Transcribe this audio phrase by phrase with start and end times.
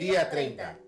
[0.00, 0.78] Día 30.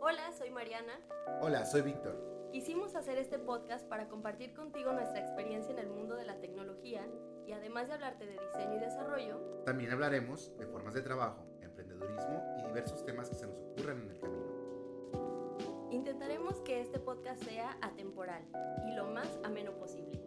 [0.00, 0.98] Hola, soy Mariana.
[1.42, 2.48] Hola, soy Víctor.
[2.50, 7.06] Quisimos hacer este podcast para compartir contigo nuestra experiencia en el mundo de la tecnología
[7.46, 12.42] y además de hablarte de diseño y desarrollo, También hablaremos de formas de trabajo, emprendedurismo
[12.58, 15.90] y diversos temas que se nos ocurran en el camino.
[15.90, 18.42] intentaremos que este podcast sea atemporal
[18.86, 20.18] y lo más ameno posible.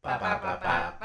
[0.00, 1.00] Pa, pa, pa,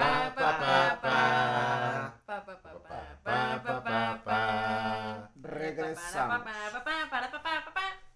[5.96, 6.42] Regresamos.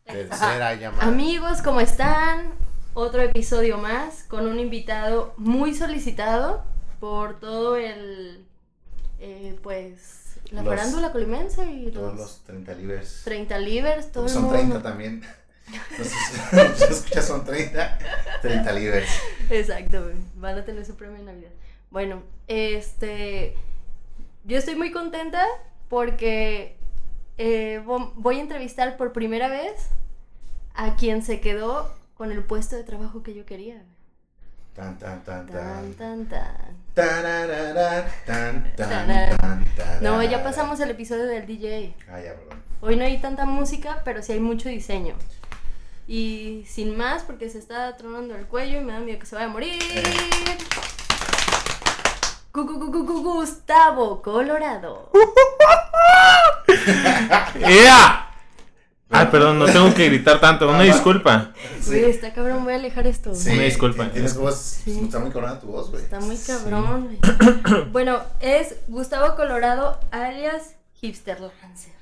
[0.05, 1.03] Tercera llamada.
[1.05, 2.51] Amigos, ¿cómo están?
[2.93, 6.63] Otro episodio más con un invitado muy solicitado
[6.99, 8.45] por todo el,
[9.19, 13.21] eh, pues, la Los- farándula colimense y Todos los, los 30 libres.
[13.23, 14.57] 30 libres, todo el Son mundo.
[14.57, 15.23] 30 también.
[15.91, 16.13] Entonces,
[16.89, 17.99] escuchas son 30,
[18.41, 19.07] 30 libres.
[19.51, 21.51] Exacto, van a tener su premio de Navidad.
[21.91, 23.55] Bueno, este,
[24.43, 25.45] yo estoy muy contenta
[25.89, 26.75] porque
[27.39, 29.87] eh, vo- voy a entrevistar por primera vez
[30.75, 33.81] a quien se quedó con el puesto de trabajo que yo quería.
[34.75, 35.93] Tan, tan, tan, Tan, tan.
[35.95, 36.77] tan, tan.
[36.93, 39.37] Tararara, tan, tan, Tarara.
[39.37, 40.01] tan, tarara.
[40.01, 41.95] No, ya pasamos el episodio del DJ.
[42.11, 42.61] Ah, ya, perdón.
[42.81, 45.15] Hoy no hay tanta música, pero sí hay mucho diseño.
[46.07, 49.35] Y sin más, porque se está tronando el cuello y me da miedo que se
[49.35, 49.79] vaya a morir.
[52.53, 55.09] Gu- Gustavo Colorado.
[57.55, 58.25] ¡Ea!
[59.11, 60.69] Ay, perdón, no tengo que gritar tanto.
[60.69, 61.51] Una disculpa.
[61.87, 63.33] Güey, está cabrón, voy a alejar esto.
[63.33, 64.07] Sí, Una disculpa.
[64.09, 64.55] Tienes voz.
[64.83, 65.01] Sí.
[65.03, 66.03] Está muy corona tu voz, güey.
[66.03, 67.17] Está muy cabrón.
[67.19, 67.85] güey.
[67.91, 71.93] bueno, es Gustavo Colorado alias Hipster Lancer.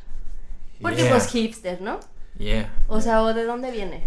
[0.81, 1.11] Porque Yeah.
[1.11, 1.99] pues hipster, ¿no?
[2.37, 2.69] Yeah.
[2.87, 4.03] O sea, ¿o de dónde viene?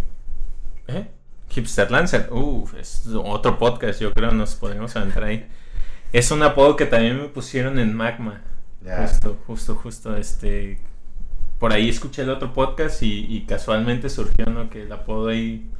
[0.88, 1.08] ¿Eh?
[1.48, 2.28] Hipster Lancer.
[2.30, 5.48] Uf, es otro podcast, yo creo, nos podemos entrar ahí.
[6.12, 8.42] Es un apodo que también me pusieron en Magma.
[8.84, 10.78] Justo, justo, justo, este...
[11.58, 14.70] Por ahí escuché el otro podcast y, y casualmente surgió, ¿no?
[14.70, 15.70] Que el apodo ahí...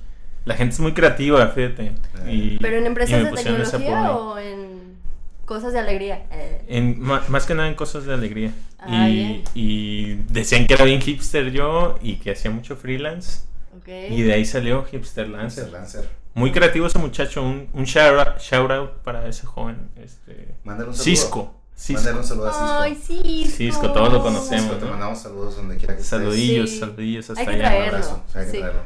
[0.45, 1.93] La gente es muy creativa, fíjate.
[2.29, 4.97] Y, ¿Pero en empresas de tecnología o en
[5.45, 6.27] cosas de alegría?
[6.31, 8.53] Eh, En, más que nada en cosas de alegría.
[8.79, 9.43] Ah, y, bien.
[9.55, 13.43] y decían que era bien hipster yo y que hacía mucho freelance.
[13.87, 15.71] Y de ahí salió Hipster Lancer.
[15.71, 16.03] Lancer.
[16.03, 16.21] Lancer.
[16.35, 17.43] Muy creativo ese muchacho.
[17.43, 19.89] Un, un shout, out, shout out para ese joven.
[19.97, 21.05] Este, Mándale un saludo.
[21.05, 21.60] Cisco.
[21.81, 22.11] Cisco.
[22.19, 22.79] un saludo a Cisco.
[22.81, 23.47] Ay, sí.
[23.51, 24.63] Cisco, todos lo conocemos.
[24.65, 24.91] Cisco, te ¿no?
[24.93, 26.19] mandamos saludos donde quiera que estés.
[26.21, 26.79] Saludillos, Sí.
[26.81, 27.77] saludillos hasta Hay que allá.
[27.79, 28.23] Un abrazo.
[28.27, 28.59] o sea, hay que Sí.
[28.59, 28.83] traerlo.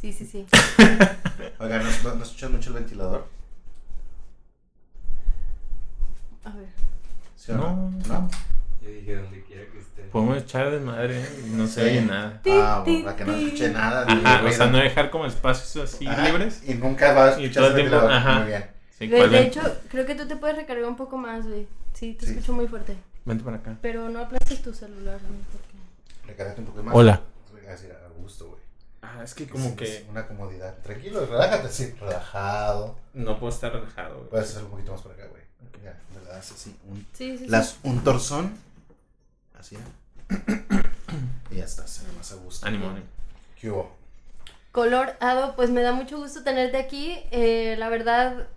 [0.00, 0.46] Sí, sí, sí.
[1.60, 3.26] Oigan, ¿no, no, no escuchan mucho el ventilador?
[6.44, 6.66] A ver.
[7.36, 7.66] ¿Sí o no?
[8.08, 8.30] No, ¿No?
[8.82, 10.02] Yo dije donde quiera que esté.
[10.10, 11.44] Podemos echar desmadre ¿eh?
[11.46, 11.88] y no se Sí.
[11.88, 12.40] oye nada.
[12.50, 14.04] Ah, para que no escuche nada.
[14.08, 16.62] Ajá, o sea, no dejar como espacios así Ajá, libres.
[16.66, 18.12] Y nunca va a Y escuchar el ventilador.
[18.12, 18.38] ajá.
[18.40, 18.64] Muy bien.
[18.98, 19.46] Sí, Güey, ¿cuál de es?
[19.46, 21.68] hecho, creo que tú te puedes recargar un poco más, güey.
[22.02, 22.32] Sí, te Sí.
[22.32, 22.96] escucho muy fuerte.
[23.24, 23.78] Vente para acá.
[23.80, 25.20] Pero no aplastes tu celular,
[25.52, 26.26] porque...
[26.26, 26.92] Recárgate un poco más.
[26.96, 27.20] Hola.
[27.64, 28.60] A gusto, güey.
[29.02, 30.76] Ah, es que como es que Una comodidad.
[30.82, 32.96] Tranquilo, relájate así, relajado.
[33.14, 34.16] no puedo estar relajado.
[34.16, 34.30] güey.
[34.30, 35.42] Puedes hacer un poquito más para acá, güey.
[35.84, 37.46] Ya, le das así un, Sí, sí, sí.
[37.46, 38.52] las, un torzón.
[39.56, 39.78] Así.
[41.52, 42.66] y ya está, se ve más a gusto.
[42.66, 43.06] Ánimo, ánimo.
[43.60, 43.94] ¿Qué hubo?
[44.72, 47.16] Colorado, pues me da mucho gusto tenerte aquí.
[47.30, 48.48] Eh, la verdad,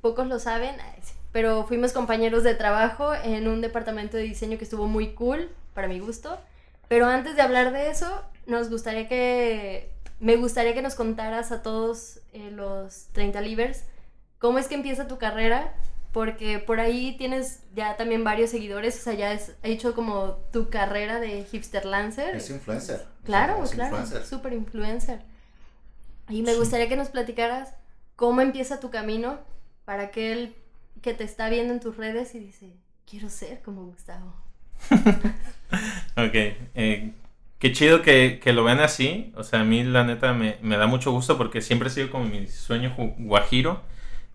[0.00, 4.58] pocos lo saben, ay, sí, pero fuimos compañeros de trabajo en un departamento de diseño
[4.58, 6.38] que estuvo muy cool, para mi gusto.
[6.88, 9.90] Pero antes de hablar de eso, nos gustaría que.
[10.20, 13.84] Me gustaría que nos contaras a todos eh, los 30 Livers
[14.42, 15.72] cómo es que empieza tu carrera,
[16.10, 20.68] porque por ahí tienes ya también varios seguidores, o sea, ya has hecho como tu
[20.68, 22.34] carrera de hipster lancer.
[22.34, 23.06] Es influencer.
[23.24, 24.26] Claro, Es claro, influencer.
[24.26, 25.22] súper influencer.
[26.28, 27.72] Y me gustaría que nos platicaras
[28.16, 29.38] cómo empieza tu camino
[29.84, 30.56] para aquel
[31.00, 32.72] que te está viendo en tus redes y dice,
[33.08, 34.34] quiero ser como Gustavo.
[36.16, 36.34] Ok,
[36.74, 37.12] eh,
[37.58, 39.32] qué chido que, que lo vean así.
[39.36, 42.10] O sea, a mí la neta me, me da mucho gusto porque siempre ha sido
[42.10, 43.82] como mi sueño guajiro,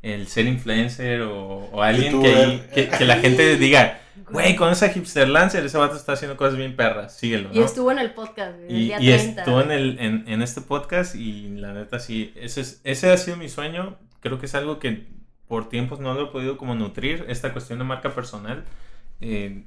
[0.01, 3.99] el ser influencer o, o alguien que, que, que la gente diga,
[4.31, 7.49] güey, con esa hipster lancer, ese vato está haciendo cosas bien perras, síguelo.
[7.53, 7.65] Y ¿no?
[7.65, 9.41] estuvo en el podcast, el Y, día y 30.
[9.41, 13.17] estuvo en, el, en, en este podcast y la neta sí, ese, es- ese ha
[13.17, 13.97] sido mi sueño.
[14.19, 15.05] Creo que es algo que
[15.47, 18.63] por tiempos no lo he podido como nutrir, esta cuestión de marca personal.
[19.21, 19.63] Eh,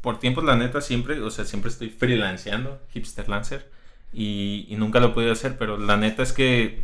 [0.00, 3.70] por tiempos la neta siempre, o sea, siempre estoy freelanceando, hipster lancer,
[4.12, 6.82] y, y nunca lo he podido hacer, pero la neta es que,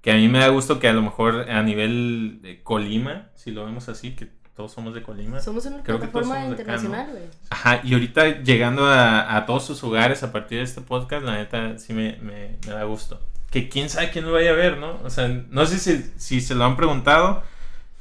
[0.00, 3.50] que a mí me da gusto que a lo mejor a nivel de Colima, si
[3.50, 5.40] lo vemos así, que todos somos de Colima.
[5.40, 6.50] Somos una Creo que plataforma ¿no?
[6.50, 7.22] internacional, güey.
[7.50, 11.36] Ajá, y ahorita llegando a, a todos sus hogares a partir de este podcast, la
[11.38, 13.20] neta sí me, me- me da gusto.
[13.50, 15.00] Que quién sabe quién lo vaya a ver, ¿no?
[15.04, 17.42] O sea, no sé si, si se lo han preguntado,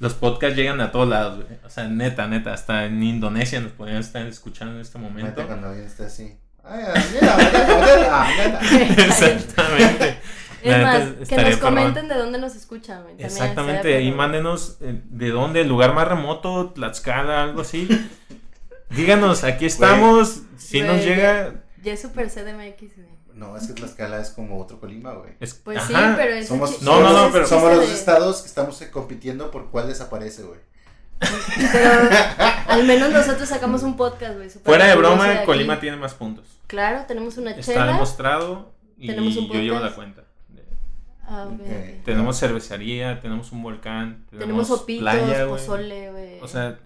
[0.01, 1.59] los podcasts llegan a todos lados, güey.
[1.63, 5.45] O sea, neta, neta, hasta en Indonesia nos podrían estar escuchando en este momento.
[5.45, 6.35] Cuando alguien esté así.
[6.63, 9.05] Ay, mira, mira, mira, mira.
[9.05, 10.17] Exactamente.
[10.63, 13.03] Es La más, que nos comenten de dónde nos escuchan.
[13.03, 14.17] También Exactamente, perrón.
[14.17, 17.87] mándenos eh, de dónde, el lugar más remoto, Tlaxcala, algo así.
[18.89, 20.41] Díganos, aquí estamos.
[20.57, 21.63] Si nos llega.
[21.83, 23.10] Ya es super CDMX, güey.
[23.41, 25.31] No, es que Tlaxcala es como otro Colima, güey.
[25.39, 28.47] es- Pues sí, pero es Somos, No, no, no, pero- somos los de- estados que
[28.47, 30.59] estamos eh, compitiendo por cuál desaparece, güey.
[31.71, 31.91] Pero
[32.67, 34.49] al menos nosotros sacamos un podcast, güey.
[34.49, 35.43] Fuera de broma.
[35.45, 36.45] Colima tiene más puntos.
[36.67, 37.87] Claro, tenemos una Está chela.
[37.87, 40.23] demostrado y Tenemos un yo llevo la cuenta.
[41.27, 41.47] Ah.
[42.05, 45.61] Tenemos cervecería, tenemos un volcán, tenemos, Tenemos playa, güey.
[45.61, 46.39] pozole, güey.
[46.41, 46.77] O sea,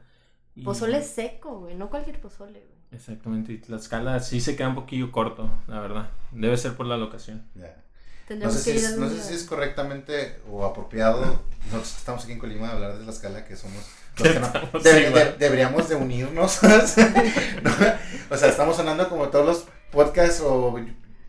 [0.56, 1.76] y- Pozole seco, güey.
[1.76, 2.75] No cualquier pozole, güey.
[2.96, 6.10] Exactamente, y Tlaxcala sí se queda un poquillo corto, la verdad.
[6.32, 7.46] Debe ser por la locación.
[7.56, 7.76] Ya.
[8.40, 9.24] No sé, si es, algún no sé día.
[9.24, 11.20] si es correctamente o apropiado.
[11.66, 13.84] Nosotros que estamos aquí en Colima hablar de Tlaxcala, que somos.
[14.18, 16.60] los que no- de- deberíamos de unirnos.
[16.64, 17.72] ¿no?
[18.32, 20.76] O sea, estamos sonando como todos los podcasts o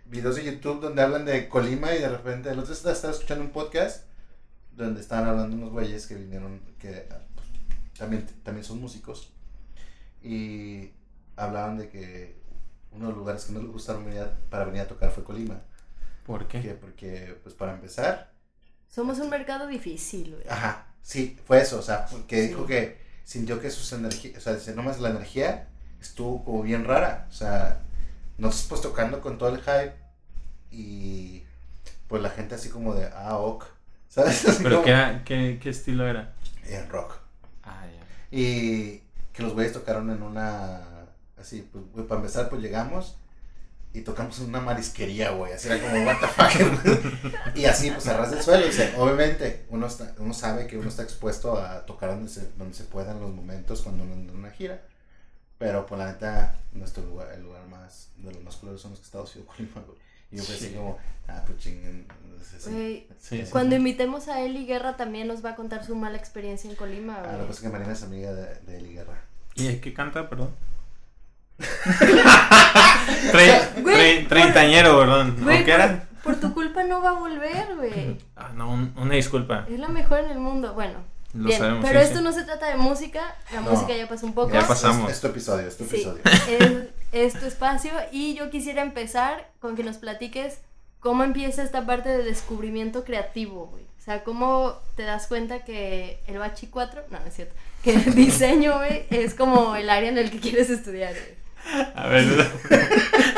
[0.07, 3.51] videos de YouTube donde hablan de Colima y de repente el otro estaba escuchando un
[3.51, 4.05] podcast
[4.73, 7.47] donde estaban hablando unos güeyes que vinieron, que pues,
[7.99, 9.33] también, también son músicos
[10.23, 10.91] y
[11.37, 12.37] hablaban de que
[12.93, 15.23] uno de los lugares que no les gustaron venir a- para venir a tocar fue
[15.25, 15.61] Colima.
[16.25, 16.75] ¿Por Que qué?
[16.75, 18.33] porque, pues para empezar,
[18.89, 20.49] Somos un mercado difícil, güey.
[20.49, 22.49] ajá, sí, fue eso, o sea, que Sí.
[22.49, 25.69] dijo que sintió que sus energías, o sea, dice, nomás la energía
[26.01, 27.83] estuvo como bien rara, o sea,
[28.39, 29.95] nosotros pues tocando con todo el hype
[30.71, 31.43] y
[32.09, 33.65] pues la gente así como de, ah, ok,
[34.09, 34.47] ¿sabes?
[34.49, 36.35] Así ¿Pero como- qué, qué, qué estilo era?
[36.65, 37.17] En rock.
[37.65, 38.37] Ah, ya.
[38.37, 40.81] Y que los güeyes tocaron en una,
[41.39, 43.17] así, pues, güey, para empezar, pues llegamos
[43.93, 48.07] y tocamos en una marisquería, güey, así era como, what the fuck, y así, pues,
[48.09, 51.87] a ras del suelo, dice, obviamente, uno, está, uno sabe que uno está expuesto a
[51.87, 54.83] tocar donde se, donde se pueda en los momentos cuando uno anda en una gira,
[55.59, 59.01] pero, pues, la neta, nuestro lugar, el lugar más, de los más culeros son los
[59.01, 59.99] que Estados Unidos, Colima, güey,
[60.31, 60.75] y yo pensé Sí.
[60.75, 60.99] como,
[61.29, 62.07] ah, pues, chinguen,
[62.59, 63.07] sí.
[63.19, 63.51] Sí, sí.
[63.51, 67.17] Cuando invitemos a Eli Guerra también nos va a contar su mala experiencia en Colima,
[67.17, 67.33] Ah, güey.
[67.33, 69.21] lo que pasa es que Marina es amiga de, de Eli Guerra.
[69.55, 70.51] ¿Y qué canta, perdón?
[74.29, 75.37] Treintañero, perdón.
[75.43, 76.07] Güey, ¿O qué era?
[76.23, 78.19] por, por tu culpa no va a volver, güey.
[78.37, 79.67] Ah, no, un- una disculpa.
[79.71, 80.75] Es la mejor en el mundo.
[80.75, 80.99] Bueno,
[81.33, 81.59] Lo bien.
[81.59, 81.85] sabemos.
[81.87, 82.25] pero sí, esto sí.
[82.25, 83.35] no se trata de música.
[83.53, 83.71] La No.
[83.71, 84.53] música ya pasó un poco.
[84.53, 85.09] Ya Es- pasamos.
[85.11, 86.23] Es, es tu episodio, es tu Sí, episodio.
[87.13, 90.59] es, es tu espacio y yo quisiera empezar con que nos platiques
[91.01, 93.85] cómo empieza esta parte de descubrimiento creativo, güey.
[93.85, 97.95] O sea, cómo te das cuenta que el Bachi 4, no, no es cierto, que
[97.95, 101.46] el diseño, güey, es como el área en el que quieres estudiar, güey.
[101.95, 102.25] A ver,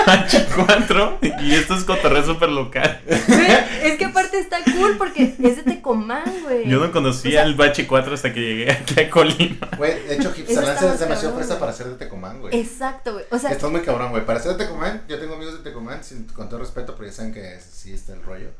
[0.06, 3.00] H4 y esto es cotorreo súper local.
[3.06, 3.46] Güey,
[3.82, 6.68] Es que aparte está cool porque es de Tecomán, güey.
[6.68, 9.68] Yo no conocía O sea- el Bachi 4 hasta que llegué aquí a Colima.
[9.76, 12.58] Güey, de hecho, está es demasiado cabrón, fresa para ser de Tecomán, güey.
[12.58, 13.24] Exacto, güey.
[13.30, 14.24] O sea, Esto es muy cabrón, güey.
[14.24, 17.14] Para ser de Tecomán, yo tengo amigos de Tecomán, sin- con todo respeto, pero ya
[17.14, 18.50] saben que es- sí está el rollo.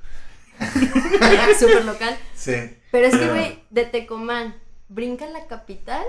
[1.59, 2.17] súper local.
[2.35, 2.55] Sí.
[2.91, 4.57] Pero es que, güey, de Tecomán,
[4.89, 6.03] brinca la capital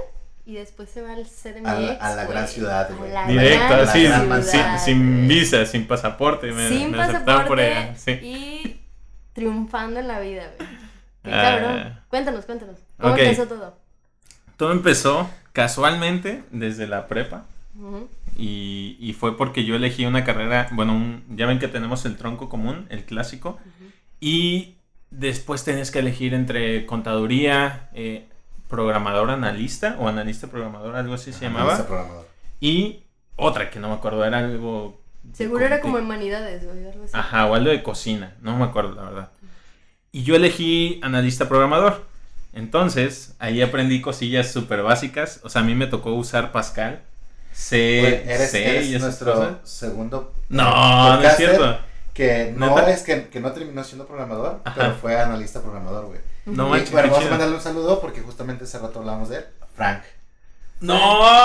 [0.49, 1.67] y después se va al CDMX.
[1.67, 2.47] A la- a la gran güey.
[2.53, 3.11] ciudad, A güey.
[3.11, 5.27] la Directo, gran así, la sin, gran sin, ciudad, sin güey.
[5.27, 6.51] visa, sin pasaporte.
[6.51, 7.95] Me, Sin me aceptaban por pasaporte allá.
[7.95, 8.11] Sí.
[8.23, 8.81] y
[9.33, 10.69] triunfando en la vida, güey.
[11.23, 11.41] Qué Ah.
[11.59, 11.99] cabrón.
[12.09, 12.75] Cuéntanos, cuéntanos.
[12.99, 13.77] ¿Cómo empezó todo?
[14.57, 17.45] Todo empezó casualmente desde la prepa.
[18.37, 22.15] Y, y fue porque yo elegí una carrera, bueno, un- ya ven que tenemos el
[22.17, 23.59] tronco común, el clásico,
[24.19, 24.75] y
[25.11, 28.27] después tenías que elegir entre contaduría, eh,
[28.69, 32.27] programador analista o analista programador, algo así se Analista llamaba, programador.
[32.61, 33.03] y
[33.35, 35.01] otra que no me acuerdo, era algo...
[35.33, 37.11] Seguro era como humanidades, así.
[37.13, 39.29] Ajá, o algo de cocina, no me acuerdo la verdad.
[40.11, 42.05] Y yo elegí analista programador.
[42.53, 45.39] Entonces, ahí aprendí cosillas súper básicas.
[45.43, 47.01] O sea, a mí me tocó usar Pascal,
[47.53, 49.55] C, Güey, eres, C eres y esas nuestro cosas.
[49.69, 50.33] segundo.
[50.49, 51.77] No, no es cierto.
[52.13, 52.89] Que no ¿Neta?
[52.91, 54.75] es que, que no terminó siendo programador, Ajá.
[54.75, 56.19] pero fue analista programador, güey.
[56.55, 59.37] No Y, manches, bueno, vamos a mandarle un saludo porque justamente hace rato hablábamos de
[59.37, 59.45] él.
[59.75, 60.01] Frank.
[60.81, 60.97] ¡No!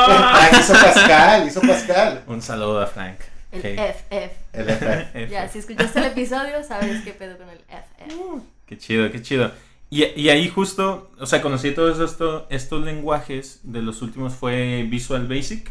[0.07, 2.23] Frank hizo Pascal, hizo Pascal.
[2.27, 3.19] Un saludo a Frank.
[3.53, 3.65] El Ok.
[3.67, 4.33] FF.
[4.53, 5.07] El FF.
[5.15, 5.29] F.
[5.29, 8.43] Ya, si escuchaste el episodio, sabes qué pedo con el FF.
[8.67, 9.51] Qué chido, qué chido.
[9.91, 13.61] Y, y ahí justo, o sea, conocí todos esto- estos lenguajes.
[13.63, 15.71] De los últimos fue Visual Basic,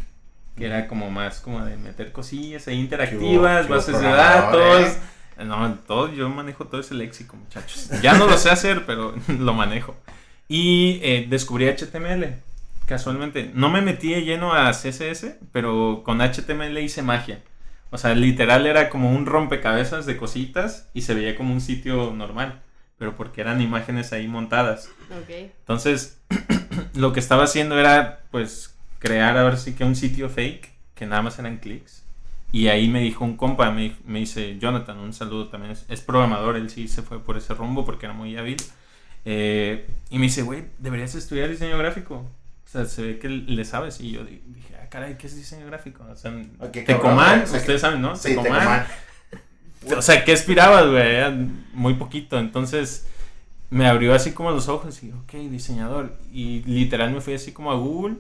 [0.58, 4.98] que era como más como de meter cosillas ahí interactivas, bases de datos.
[5.38, 7.90] No, todo, yo manejo todo ese léxico, muchachos.
[8.02, 9.96] Ya no lo sé hacer, pero lo manejo.
[10.48, 12.36] Y eh, descubrí HTML,
[12.86, 13.52] casualmente.
[13.54, 17.42] No me metí de lleno a CSS, pero con HTML hice magia.
[17.90, 22.12] O sea, literal era como un rompecabezas de cositas y se veía como un sitio
[22.12, 22.62] normal,
[22.98, 24.90] pero porque eran imágenes ahí montadas.
[25.12, 25.52] Ok.
[25.60, 26.20] Entonces,
[26.96, 31.22] lo que estaba haciendo era, pues, crear ahora sí que un sitio fake, que nada
[31.22, 32.03] más eran clics.
[32.54, 36.00] Y ahí me dijo un compa, me, me dice, Jonathan, un saludo también, es, es
[36.02, 38.58] programador, él sí se fue por ese rumbo porque era muy hábil.
[39.26, 42.16] Eh, y me dice, güey, deberías estudiar diseño gráfico.
[42.18, 44.00] O sea, se ve que le sabes.
[44.00, 46.06] Y yo di- dije, ah, caray, ¿qué es diseño gráfico?
[46.10, 48.16] O sea, Ok, Tecomán, cabrón, o sea, ustedes saben, ¿no?
[48.16, 48.52] Sí, Tecomán.
[48.60, 48.86] Tecomán.
[49.98, 51.48] O sea, ¿qué aspirabas, güey?
[51.74, 52.38] Muy poquito.
[52.40, 53.08] Entonces
[53.72, 56.16] me abrió así como los ojos y, ok, diseñador.
[56.32, 58.18] Y literal me fui así como a Google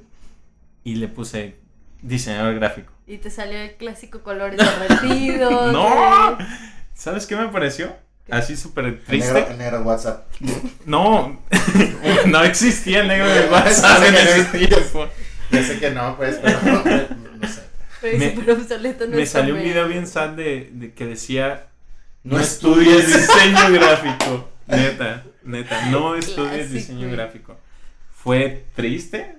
[0.83, 1.55] y le puse
[2.03, 2.93] diseñador gráfico.
[3.07, 5.71] Y te salió el clásico colores derretidos.
[5.73, 6.35] ¡No!
[6.37, 6.45] de-
[6.93, 7.95] ¿Sabes qué me pareció?
[8.25, 8.33] ¿Qué?
[8.33, 9.47] Así súper El negro, triste.
[9.51, 10.27] el negro WhatsApp.
[10.85, 11.41] No,
[12.27, 15.07] no existía el negro de WhatsApp en ese tiempo.
[15.51, 16.73] Ya sé que no, pues, pero no,
[17.41, 17.61] no sé.
[17.99, 21.67] Pero Me- Me salió un video bien sad de, de que decía
[22.23, 24.49] No No estudies diseño gráfico.
[24.67, 27.57] Neta, neta, no estudies Clásico, diseño gráfico.
[28.15, 29.35] Fue triste,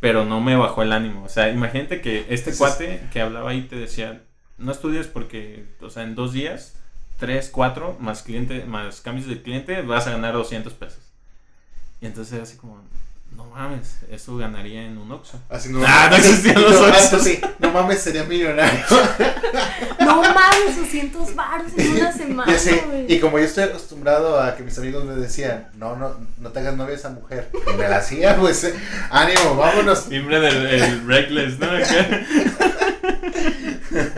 [0.00, 1.24] pero no me bajó el ánimo.
[1.24, 4.22] O sea, imagínate que este cuate que hablaba ahí te decía,
[4.58, 6.74] no estudies porque, o sea, en dos días,
[7.18, 11.12] tres, cuatro, más cliente, más cambios de cliente, vas a ganar 200 pesos.
[12.00, 12.82] Y entonces era así como,
[13.36, 15.40] no mames, eso ganaría en un Oxxo.
[15.48, 18.80] Así no, Ah, no existían los no, sí, no mames, sería millonario.
[20.00, 24.62] No mames, 200 baros en una semana, sé, y como yo estoy acostumbrado a que
[24.62, 27.50] mis amigos me decían, no, no, no te hagas novia a esa mujer.
[27.72, 28.74] Y me la hacía, pues, eh,
[29.10, 30.00] ánimo, vámonos.
[30.00, 31.68] Siempre del el reckless, ¿no?
[31.84, 31.94] Sí.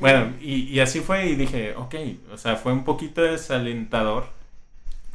[0.00, 1.94] Bueno, y, y así fue y dije, ok,
[2.32, 4.28] o sea, fue un poquito desalentador,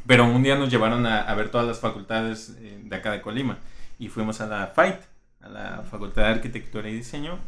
[0.06, 3.20] pero un día nos llevaron a, a ver todas las facultades eh, de acá de
[3.20, 3.58] Colima
[3.98, 5.02] y fuimos a la FIGHT,
[5.42, 7.38] a la Facultad de Arquitectura y Diseño.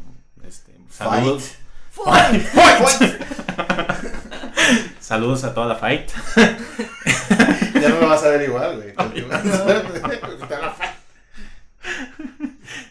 [0.43, 1.55] Este, saludos,
[1.91, 2.43] Fight.
[4.99, 6.11] saludos a toda la FIGHT.
[7.81, 8.93] Ya no lo vas a ver igual, güey.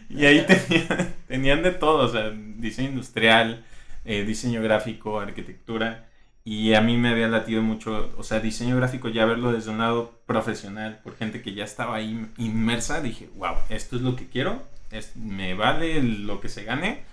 [0.09, 3.63] Y ahí tenían, tenían de todo, o sea, diseño industrial,
[4.03, 6.08] eh, diseño gráfico, arquitectura.
[6.49, 9.77] Y a mí me había latido mucho, o sea, diseño gráfico, ya verlo desde un
[9.77, 14.27] lado profesional, por gente que ya estaba ahí inmersa, dije, wow, esto es lo que
[14.29, 17.03] quiero, es, me vale lo que se gane,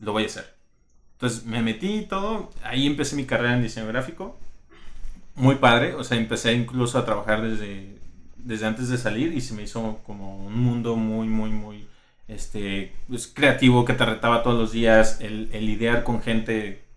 [0.00, 0.52] lo voy a hacer.
[1.12, 4.36] Entonces me metí y todo, ahí empecé mi carrera en diseño gráfico,
[5.36, 7.96] muy padre, o sea, empecé incluso a trabajar desde,
[8.38, 11.86] desde antes de salir y se me hizo como un mundo muy, muy, muy
[12.26, 16.89] este, pues, creativo que te retaba todos los días, el, el lidiar con gente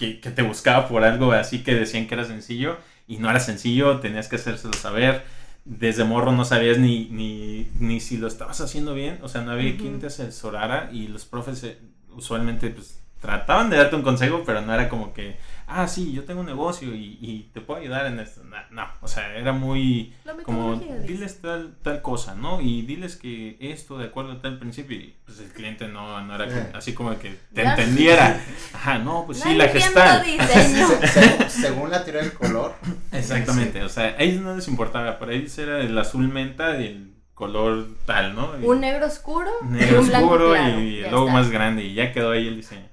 [0.00, 3.38] que, que te buscaba por algo así que decían que era sencillo y no era
[3.38, 5.22] sencillo, tenías que hacérselo saber.
[5.66, 9.52] Desde morro no sabías ni, ni, ni si lo estabas haciendo bien, o sea, no
[9.52, 11.78] había quien te asesorara y los profes eh,
[12.16, 15.36] usualmente pues trataban de darte un consejo, pero no era como que,
[15.70, 18.42] ah, sí, yo tengo un negocio y, y te puedo ayudar en esto.
[18.44, 20.12] No, no, o sea, era muy
[20.44, 22.60] como diles tal, tal cosa, ¿no?
[22.60, 26.34] Y diles que esto de acuerdo a tal principio, y pues el cliente no, no
[26.34, 26.72] era Eh.
[26.74, 27.70] así como que te Ya.
[27.74, 28.40] entendiera.
[28.74, 30.24] Ajá, no, pues No sí, la gestal.
[30.24, 30.88] diseño.
[31.00, 32.74] Se- se- según la teoría del color.
[33.12, 37.10] Exactamente, o sea, a ellos no les importaba, para ellos era el azul menta del
[37.34, 38.50] color tal, ¿no?
[38.60, 40.80] Y- Un negro oscuro y negro un oscuro claro.
[40.80, 41.38] y el logo está.
[41.38, 42.86] más grande y ya quedó ahí el diseño.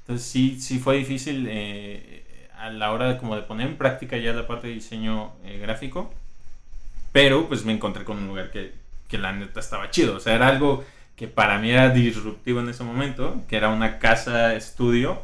[0.00, 2.21] Entonces sí, sí fue difícil eh,
[2.62, 5.58] a la hora de, como de poner en práctica ya la parte de diseño eh,
[5.58, 6.12] gráfico,
[7.12, 8.72] pero pues me encontré con un lugar que,
[9.08, 10.84] que la neta estaba chido, o sea, era algo
[11.16, 15.22] que para mí era disruptivo en ese momento, que era una casa estudio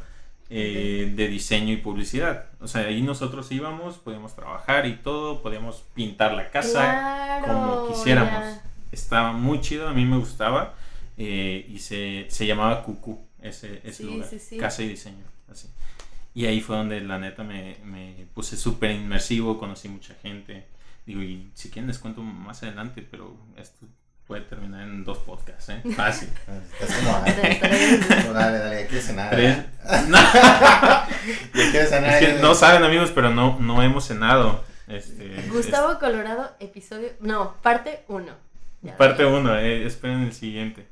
[0.50, 2.46] eh, de diseño y publicidad.
[2.60, 7.88] O sea, ahí nosotros íbamos, podíamos trabajar y todo, podíamos pintar la casa Claro, como
[7.88, 8.44] quisiéramos.
[8.92, 10.74] Estaba muy chido, a mí me gustaba.
[11.16, 14.28] eh, y se, se llamaba Cucú, ese, ese Sí, lugar.
[14.28, 14.56] sí, sí.
[14.56, 15.68] Casa y diseño, así.
[16.34, 20.66] Y ahí fue donde la neta me, me puse súper inmersivo, conocí mucha gente.
[21.06, 23.86] Digo, y si quieren les cuento más adelante, pero esto
[24.26, 25.80] puede terminar en dos podcasts, ¿eh?
[25.96, 26.28] Fácil.
[26.80, 27.12] Es como,
[28.26, 29.30] no, dale, dale, ya quieres cenar.
[29.30, 29.56] Tres.
[29.84, 31.08] ¿verdad?
[31.54, 32.10] No, Ya quieres cenar.
[32.10, 34.62] es que ya- no saben amigos, pero no, no hemos cenado.
[34.86, 37.08] Este, Gustavo Colorado, episodio.
[37.20, 38.26] No, parte 1.
[38.96, 40.86] Parte 1, eh, esperen el siguiente.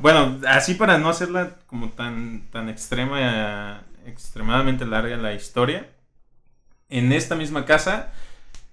[0.00, 5.88] Bueno, así para no hacerla como tan, tan extrema, extremadamente larga la historia,
[6.88, 8.12] en esta misma casa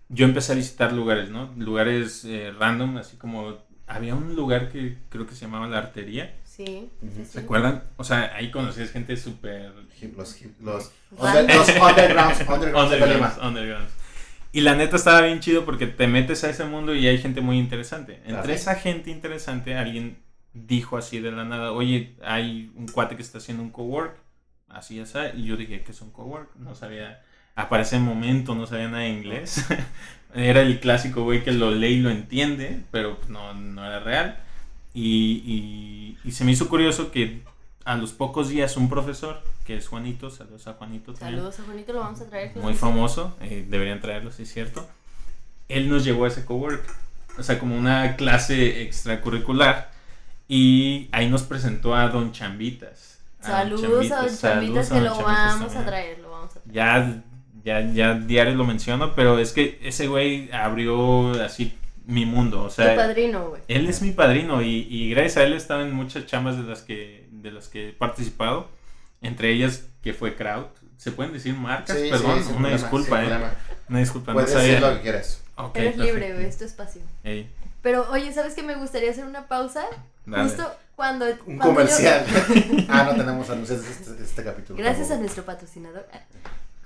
[0.09, 1.53] yo empecé a visitar lugares, ¿no?
[1.57, 3.57] Lugares eh, random, así como
[3.87, 6.89] había un lugar que creo que se llamaba La Artería, Sí.
[7.15, 7.23] Sí.
[7.25, 7.83] ¿se acuerdan?
[7.95, 9.71] O sea, ahí conocías gente súper...
[10.15, 12.41] Los, los, under- los undergrounds.
[12.49, 13.93] Undergrounds, undergrounds.
[14.51, 17.39] Y la neta estaba bien chido porque te metes a ese mundo y hay gente
[17.39, 18.15] muy interesante.
[18.25, 18.51] Entre Claro.
[18.51, 20.17] esa gente interesante, alguien
[20.53, 24.17] dijo así de la nada, oye, hay un cuate que está haciendo un cowork,
[24.69, 25.17] así así.
[25.35, 26.55] Y yo dije, ¿qué es un cowork?
[26.55, 27.21] No sabía
[27.69, 29.65] Para ese momento no sabía nada de inglés.
[30.33, 33.99] era el clásico güey que lo lee y lo entiende, pero pues, no, no era
[33.99, 34.37] real.
[34.93, 37.41] Y, y, y, se me hizo curioso que
[37.85, 41.39] a los pocos días un profesor, que es Juanito, saludos a Juanito también.
[41.39, 42.55] Saludos a Juanito, lo vamos a traer.
[42.57, 44.87] Muy famoso, eh, deberían traerlo, es cierto.
[45.67, 46.83] Él nos llevó a ese cowork,
[47.37, 49.91] o sea, como una clase extracurricular.
[50.47, 53.18] Y ahí nos presentó a Don Chambitas.
[53.41, 56.73] Saludos a Don Chambitas, que lo vamos a traer, lo vamos a traer.
[56.73, 57.23] Ya
[57.63, 62.63] ya, ya diario lo menciono, pero es que ese güey abrió así mi mundo.
[62.63, 63.61] O sea, tu padrino, güey.
[63.67, 66.63] Él es mi padrino y, y, gracias a él he estado en muchas chambas de
[66.63, 68.67] las que, de las que he participado.
[69.21, 70.67] Entre ellas que fue Crowd.
[70.97, 71.95] ¿Se pueden decir marcas?
[71.95, 73.29] Perdón, una, disculpa, eh.
[73.87, 75.43] una disculpa, Puedes decir lo que quieras.
[75.55, 77.01] Okay, Eres libre, güey, es tu espacio.
[77.81, 78.63] Pero, oye, ¿sabes qué?
[78.63, 79.85] Me gustaría hacer una pausa.
[80.31, 81.25] Justo cuando...
[81.45, 82.25] Un comercial.
[82.89, 84.77] ah, no tenemos anuncios de este, este capítulo.
[84.77, 86.05] Gracias a nuestro patrocinador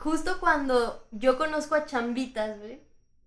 [0.03, 2.81] justo cuando yo conozco a Chambitas, güey,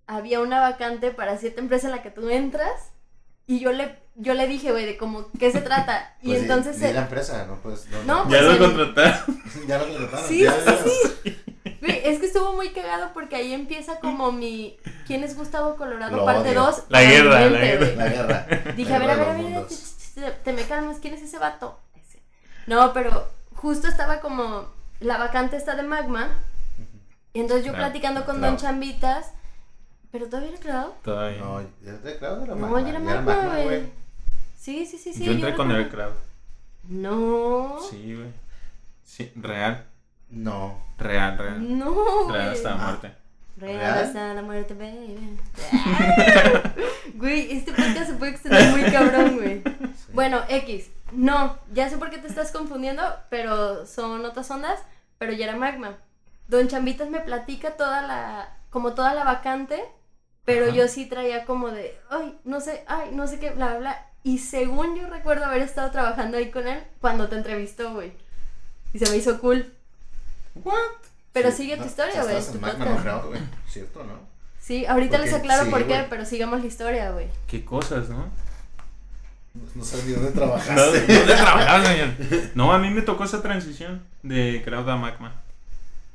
[0.06, 2.92] había una vacante para cierta empresa en la que tú entras
[3.46, 6.16] y yo le, yo le dije, güey, de como, ¿qué se trata?
[6.20, 6.78] Y pues entonces...
[6.78, 7.86] De la empresa, no pues...
[8.06, 9.42] No, pues, ya lo contrataron.
[9.66, 10.28] ya lo contrataron.
[10.28, 10.90] Sí, sí,
[11.24, 11.36] sí.
[11.80, 14.76] Güey, es que estuvo muy cagado porque ahí empieza como mi...
[15.06, 16.26] ¿Quién es Gustavo Colorado?
[16.26, 16.82] parte 2.
[16.90, 17.86] La guerra, la guerra.
[17.96, 18.46] La guerra.
[18.76, 19.66] Dije, a ver, a ver, a ver,
[20.20, 21.78] te, te me calmas, ¿quién es ese vato?
[22.66, 24.74] No, pero justo estaba como...
[24.98, 26.30] La vacante está de Magma
[27.36, 29.32] y entonces yo platicando con Don Chambitas,
[30.10, 30.92] pero todavía era Cloud.
[31.02, 31.38] Todavía.
[31.38, 33.90] No, ya era Cloud era No, ya era Magma, güey.
[34.58, 35.26] Sí, sí, sí, sí.
[35.26, 36.14] Yo entré con el Cloud.
[36.88, 37.76] No.
[37.90, 38.30] Sí, güey.
[39.04, 39.84] Sí, real.
[40.30, 40.82] No.
[40.96, 41.78] Real, real.
[41.78, 42.32] No.
[42.32, 43.12] Real hasta la muerte.
[43.58, 45.38] Real hasta la muerte, baby.
[47.16, 49.62] güey, este podcast se puede extender muy cabrón, güey.
[50.16, 50.86] Bueno, X.
[51.12, 54.80] No, ya sé por qué te estás confundiendo, pero son otras ondas,
[55.18, 55.98] pero ya era magma.
[56.48, 59.84] Don Chambitas me platica toda la, como toda la vacante,
[60.46, 63.78] pero yo sí traía como de, ay, no sé, ay, no sé qué, bla, bla,
[63.78, 64.06] bla.
[64.22, 68.12] Y según yo recuerdo haber estado trabajando ahí con él cuando te entrevistó, güey.
[68.94, 69.70] Y se me hizo cool.
[70.64, 70.74] ¿What?
[71.34, 72.36] Pero sigue tu historia, güey.
[73.04, 73.40] No, güey.
[73.68, 74.14] ¿Cierto, no?
[74.60, 77.28] Sí, ahorita les aclaro por qué, pero sigamos la historia, güey.
[77.46, 78.45] Qué cosas, ¿no?
[79.74, 80.74] No sé ni dónde trabajaste.
[80.74, 85.32] No, ¿Dónde trabajaste, No, a mí me tocó esa transición de Crowd a Magma.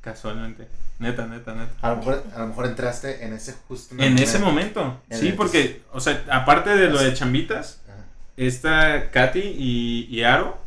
[0.01, 0.67] Casualmente.
[0.99, 1.73] Neta, neta, neta.
[1.82, 5.01] A lo mejor, a lo mejor entraste en ese justo En ese momento.
[5.10, 7.82] Sí, porque, o sea, aparte de lo de chambitas,
[8.38, 10.58] está Katy y, y Aro.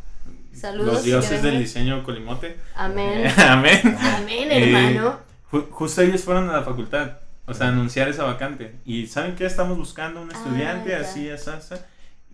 [0.53, 0.95] Saludos.
[0.95, 2.57] Los dioses del diseño colimote.
[2.75, 3.33] Amén.
[3.39, 3.99] Amén.
[4.01, 5.19] Amén, hermano.
[5.53, 7.19] Eh, justo ellos fueron a la facultad.
[7.47, 8.77] O sea, anunciar esa vacante.
[8.85, 9.45] Y ¿saben qué?
[9.45, 11.75] Estamos buscando un estudiante ah, así, así, así.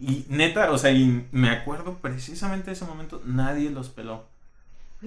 [0.01, 4.25] Y neta, o sea, y me acuerdo precisamente de ese momento, nadie los peló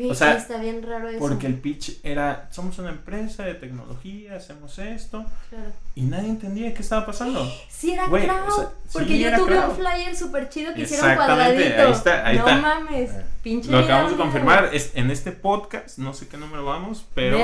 [0.10, 1.20] o sea, está bien raro eso.
[1.20, 5.24] Porque el pitch era, somos una empresa de tecnología, hacemos esto.
[5.50, 5.72] Claro.
[5.94, 7.48] Y nadie entendía qué estaba pasando.
[7.70, 8.70] Sí, era crowd.
[8.92, 11.82] porque yo tuve un flyer súper chido que hicieron cuadradito.
[11.82, 13.12] Ahí está, ahí no mames,
[13.44, 13.70] pinche.
[13.70, 14.70] Lo acabamos de confirmar.
[14.74, 17.38] Es, en este podcast, no sé qué número vamos, pero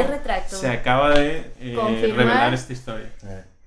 [0.48, 3.12] se acaba de eh, revelar esta historia.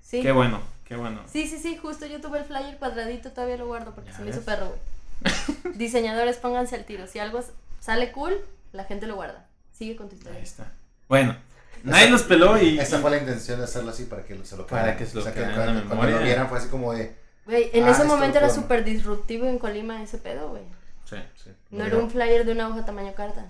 [0.03, 0.23] Sí.
[0.23, 0.61] Qué bueno,
[0.92, 1.20] qué bueno.
[1.26, 4.31] Sí, sí, sí, justo yo tuve el flyer cuadradito, todavía lo guardo porque se me
[4.31, 5.74] hizo perro, güey.
[5.76, 7.07] Diseñadores, pónganse al tiro.
[7.07, 7.42] Si algo
[7.81, 8.38] sale cool,
[8.72, 9.46] la gente lo guarda.
[9.72, 10.38] Sigue con tu historia.
[10.38, 10.70] Ahí está.
[11.09, 11.35] Bueno,
[11.83, 12.78] nadie los peló y.
[12.78, 15.20] Esa fue la intención de hacerlo así para que se lo Para que se lo
[15.20, 17.16] o sea, que cuando, lo vieran fue así como de.
[17.46, 20.62] Güey, en ese ah, momento era súper disruptivo en Colima ese pedo, güey.
[21.09, 21.50] Sí, sí.
[21.70, 23.46] No era un flyer de una hoja tamaño carta.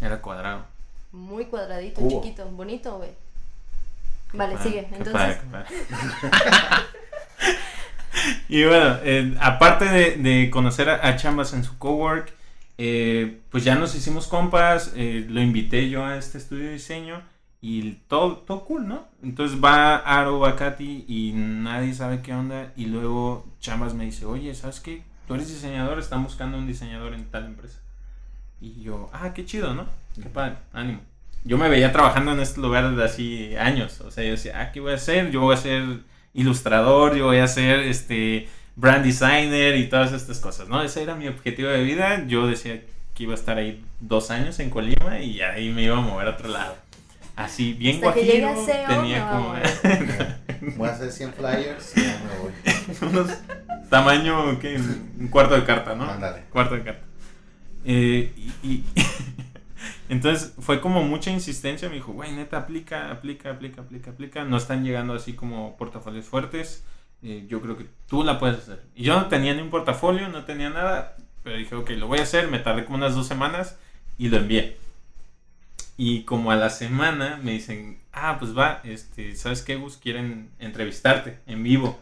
[0.00, 0.64] Era cuadrado.
[1.10, 3.10] Muy cuadradito, chiquito, bonito, güey.
[4.32, 4.88] Vale, sigue.
[4.92, 5.38] Entonces.
[8.48, 12.32] y bueno, eh, aparte de, de conocer a, a, Chambas en su cowork,
[12.80, 17.22] eh, pues ya nos hicimos compas, eh, lo invité yo a este estudio de diseño
[17.60, 19.08] y todo, todo cool, ¿no?
[19.22, 24.26] Entonces va Aro, va Katy y nadie sabe qué onda y luego Chambas me dice,
[24.26, 25.02] oye, ¿sabes qué?
[25.26, 27.80] Tú eres diseñador, están buscando un diseñador en tal empresa.
[28.60, 29.86] Y yo, ah, qué chido, ¿no?
[30.14, 31.00] Qué padre, ánimo.
[31.48, 34.70] Yo me veía trabajando en este lugar desde así años, o sea, yo decía, ah,
[34.70, 35.30] ¿qué voy a hacer?
[35.30, 35.82] Yo voy a ser
[36.34, 40.82] ilustrador, yo voy a ser este brand designer y todas estas cosas, ¿no?
[40.82, 42.26] Ese era mi objetivo de vida.
[42.26, 42.82] Yo decía
[43.14, 46.28] que iba a estar ahí dos años en Colima y ahí me iba a mover
[46.28, 46.76] a otro lado.
[47.34, 48.54] Así, bien Hasta guajiro,
[48.86, 49.54] tenía como...
[50.76, 53.30] voy a hacer 100 flyers y ya me voy.
[53.88, 54.76] tamaño, ¿qué?
[55.18, 56.10] Un cuarto de carta, ¿no?
[56.10, 56.42] Ándale.
[56.50, 57.08] Cuarto de carta.
[57.86, 58.32] Eh,
[58.62, 58.84] y,
[60.08, 61.88] entonces fue como mucha insistencia.
[61.88, 64.44] Me dijo, güey, neta, aplica, aplica, aplica, aplica, aplica.
[64.44, 66.84] No están llegando así como portafolios fuertes.
[67.22, 68.82] Eh, yo creo que tú la puedes hacer.
[68.94, 72.20] Y yo no tenía ni un portafolio, no tenía nada, pero dije, ok, lo voy
[72.20, 73.78] a hacer, me tardé como unas dos semanas
[74.18, 74.76] y lo envié.
[75.96, 79.96] Y como a la semana me dicen, ah, pues va, este, ¿sabes qué, Gus?
[79.96, 81.98] Quieren entrevistarte en vivo.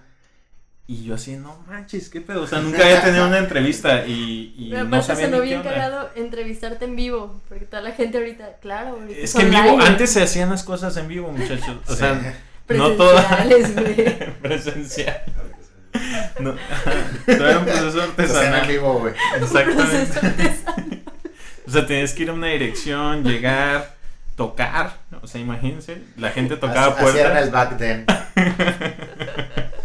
[0.88, 2.42] Y yo así, no manches, qué pedo.
[2.42, 5.62] O sea, nunca había tenido una entrevista y, y Pero no sabía ni qué bien
[5.62, 9.80] cagado entrevistarte en vivo, porque toda la gente ahorita, claro, ahorita Es que en vivo,
[9.80, 11.76] antes se hacían las cosas en vivo, muchachos.
[11.88, 11.98] O Sí.
[11.98, 12.34] sea,
[12.68, 13.24] no todas.
[13.26, 14.32] presenciales, güey.
[14.42, 15.22] presencial.
[16.40, 16.54] No,
[17.26, 18.68] todo era un proceso Se hacen en artesanal.
[18.68, 19.14] vivo, güey.
[19.40, 20.18] Exactamente.
[20.26, 21.02] Artesanal.
[21.66, 23.94] O sea, tenías que ir a una dirección, llegar,
[24.36, 24.98] tocar.
[25.22, 27.50] O sea, imagínense, la gente tocaba era en el puertas.
[27.50, 28.06] back then.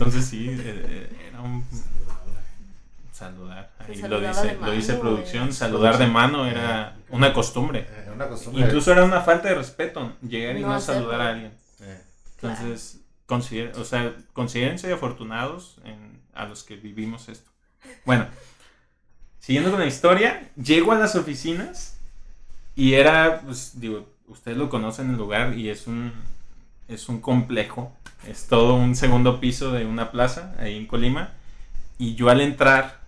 [0.00, 1.62] Entonces sí, eh, eh, era un
[3.12, 3.70] saludar.
[3.78, 7.86] Ahí lo dice, lo dice producción, saludar de mano era una costumbre.
[7.90, 8.64] Eh, una costumbre.
[8.64, 11.52] Incluso era una falta de respeto llegar y No saludar a alguien.
[11.80, 12.02] Eh,
[12.36, 17.50] Entonces, consider, o sea, considérense afortunados en- a los que vivimos esto.
[18.06, 18.26] Bueno,
[19.38, 21.98] siguiendo con la historia, llego a las oficinas
[22.74, 26.12] y era, pues, digo, ustedes lo conocen el lugar y es un,
[26.90, 27.92] es un complejo.
[28.28, 31.30] Es todo un segundo piso de una plaza ahí en Colima.
[31.98, 33.00] Y yo al entrar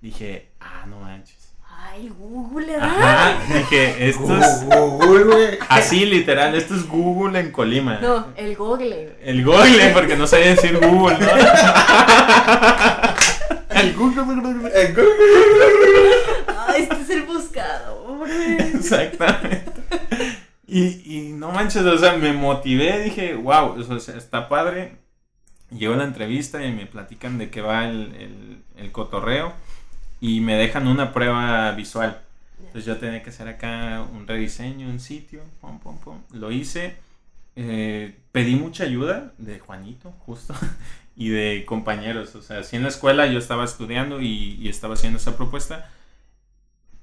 [0.00, 1.36] dije, ah, no manches.
[1.68, 2.90] Ay, Google, ¿verdad?
[2.90, 5.58] Ajá, dije, esto es Google, güey.
[5.68, 7.98] así literal, esto es Google en Colima.
[8.00, 9.16] No, el Google.
[9.22, 11.26] El Google, porque no sabía decir Google, ¿no?
[13.70, 14.70] El Google.
[14.74, 15.12] Eh, Google.
[16.66, 18.56] Ay, este es el buscador, güey.
[18.74, 19.64] Exactamente.
[20.66, 24.96] Y, y no manches, o sea, me motivé, dije, wow, o está padre.
[25.70, 29.52] Llego a la entrevista y me platican de qué va el, el- cotorreo
[30.20, 32.20] y me dejan una prueba visual.
[32.66, 36.18] Entonces yo tenía que hacer acá un rediseño, un sitio, pum, pum, pum.
[36.32, 36.96] Lo hice.
[37.56, 40.54] eh, pedí mucha ayuda de Juanito, justo,
[41.16, 42.34] y de compañeros.
[42.36, 45.90] O sea, si en la escuela yo estaba estudiando y, y estaba haciendo esa propuesta,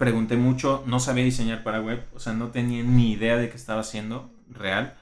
[0.03, 3.55] pregunté mucho, no sabía diseñar para web, o sea, no tenía ni idea de qué
[3.55, 4.95] estaba haciendo real.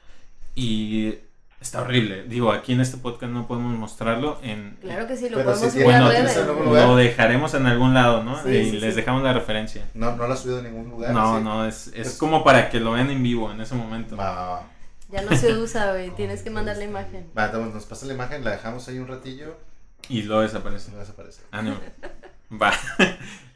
[0.55, 1.15] Y
[1.59, 2.23] está horrible.
[2.23, 4.39] Digo, aquí en este podcast no podemos mostrarlo.
[4.43, 6.37] En, Claro que sí, lo Pero podemos sí subir a bueno, noticias redes.
[6.43, 6.87] en algún lugar.
[6.87, 8.41] lo dejaremos en algún lado, ¿no?
[8.43, 8.99] Sí, y sí, les sí.
[9.01, 9.85] dejamos la referencia.
[9.93, 11.11] No, no lo has subido a ningún lugar.
[11.13, 14.15] No, no, es, es Pues- como para que lo vean en vivo en ese momento.
[14.17, 14.63] Va, va, va.
[15.09, 16.09] Ya no se usa, güey.
[16.11, 17.27] Tienes que mandar la imagen.
[17.37, 19.57] Va, entonces nos pasa la imagen, la dejamos ahí un ratillo
[20.09, 20.91] Y lo y desaparece.
[20.91, 21.41] no desaparece.
[21.51, 21.75] Ah, no.
[22.61, 22.71] Va.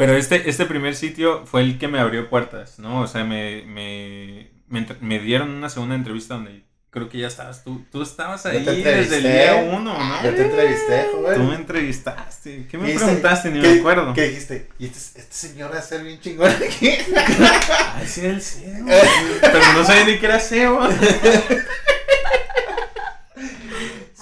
[0.00, 3.02] Pero este, este primer sitio fue el que me abrió puertas, ¿no?
[3.02, 4.48] O sea, me, me,
[4.98, 7.84] me, dieron una segunda entrevista donde creo que ya estabas tú.
[7.92, 10.24] Tú estabas ahí desde el día uno, ¿no?
[10.24, 11.34] Yo te entrevisté, joven.
[11.34, 12.66] Tú me entrevistaste.
[12.70, 13.50] ¿Qué me ¿Qué preguntaste?
[13.50, 14.14] Ni ¿Qué- me acuerdo.
[14.14, 14.68] ¿Qué dijiste?
[14.78, 16.88] ¿Y este, este señor va a ser bien chingón aquí?
[17.94, 18.86] Ay, sí, el CEO.
[19.42, 20.80] Pero no sabía ni que era CEO.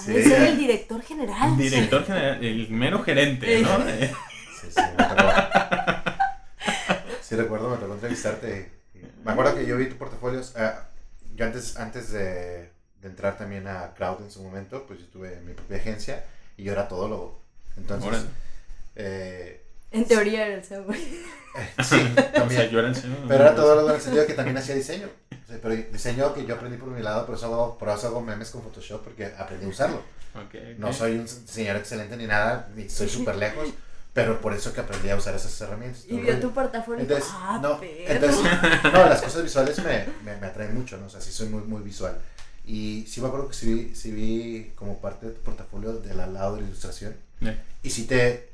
[0.07, 1.55] De ser el director general.
[1.55, 3.69] Director general, el mero gerente, ¿no?
[4.69, 5.31] Sí, sí, me tocó.
[7.21, 8.71] Sí, recuerdo, me tocó entrevistarte.
[9.23, 10.53] Me acuerdo que yo vi tus portafolios.
[10.57, 10.85] ah,
[11.35, 12.69] yo antes, antes de,
[13.01, 16.23] de entrar también a Crowd en su momento, pues yo tuve mi propia agencia
[16.57, 17.41] y yo era todólogo.
[17.77, 18.25] Entonces,
[18.95, 20.95] eh, En teoría era el CEO, sí,
[21.77, 22.69] O sea, también.
[22.69, 23.15] yo era el CEO.
[23.27, 25.07] Pero era todólogo en el sentido de que también hacía diseño.
[25.31, 28.07] O sea, pero diseño que yo aprendí por mi lado, por eso hago, por eso
[28.07, 29.97] hago memes con Photoshop, porque aprendí a usarlo.
[30.35, 30.55] Ok, ok.
[30.77, 33.69] No soy un diseñador excelente ni nada, ni soy súper lejos,
[34.13, 36.05] pero por eso que aprendí a usar esas herramientas.
[36.07, 37.01] Y vio tu portafolio.
[37.01, 38.41] Entonces, ah, no, entonces,
[38.83, 41.05] no, las cosas visuales me, me, me atraen mucho, ¿no?
[41.05, 42.17] O sea, sí soy muy, muy visual.
[42.65, 46.17] Y sí me acuerdo que sí vi, sí vi como parte de tu portafolio del
[46.17, 47.15] lado de la ilustración.
[47.41, 48.49] Eh, Y sí te,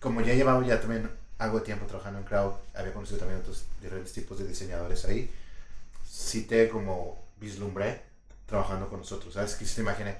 [0.00, 3.64] como ya llevaba ya también algo de tiempo trabajando en Crowd, había conocido también otros
[3.80, 5.30] diferentes tipos de diseñadores ahí,
[6.10, 8.02] sí te como vislumbré
[8.46, 9.54] trabajando con nosotros, ¿sabes?
[9.54, 10.16] Que sí te imaginé,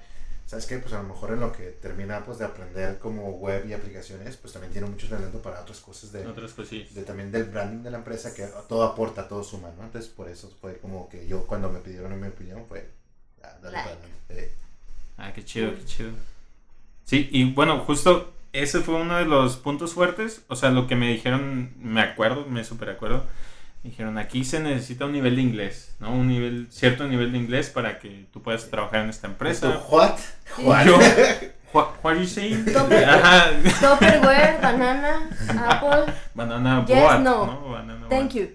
[0.48, 0.78] ¿sabes qué?
[0.78, 4.37] Pues a lo mejor en lo que termina pues de aprender como web y aplicaciones,
[4.38, 6.94] pues también tiene mucho talento para otras cosas de, Otras cosillas.
[6.94, 9.84] de también del branding de la empresa que todo aporta, todo suma, ¿no?
[9.84, 12.88] Entonces por eso fue como que yo cuando me pidieron mi opinión fue,
[13.44, 13.88] ah, dale Like.
[13.88, 14.16] para adelante.
[14.30, 14.52] Eh,
[15.20, 16.11] Ah, qué chido, qué chido.
[17.04, 20.42] Sí, y bueno, justo ese fue uno de los puntos fuertes.
[20.48, 23.24] O sea, lo que me dijeron, me acuerdo, me super acuerdo.
[23.83, 26.12] Dijeron, aquí se necesita un nivel de inglés, ¿no?
[26.12, 29.83] Un nivel, cierto nivel de inglés para que tú puedas trabajar en esta ¿tú, empresa.
[29.88, 30.19] what?
[30.59, 30.85] What?
[30.85, 30.99] Yo,
[31.73, 32.64] what, what are you saying?
[32.67, 33.51] Topper- Ajá.
[33.81, 35.31] Tupperware, banana,
[35.69, 36.12] apple.
[36.35, 37.47] Banana Yes, boat, no.
[37.47, 37.69] ¿no?
[37.71, 38.49] Banana Thank you.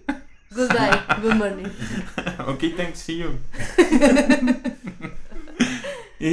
[0.53, 0.91] Goodbye.
[1.21, 1.67] Good morning.
[2.47, 3.39] ok, thanks, see you.
[6.19, 6.27] y,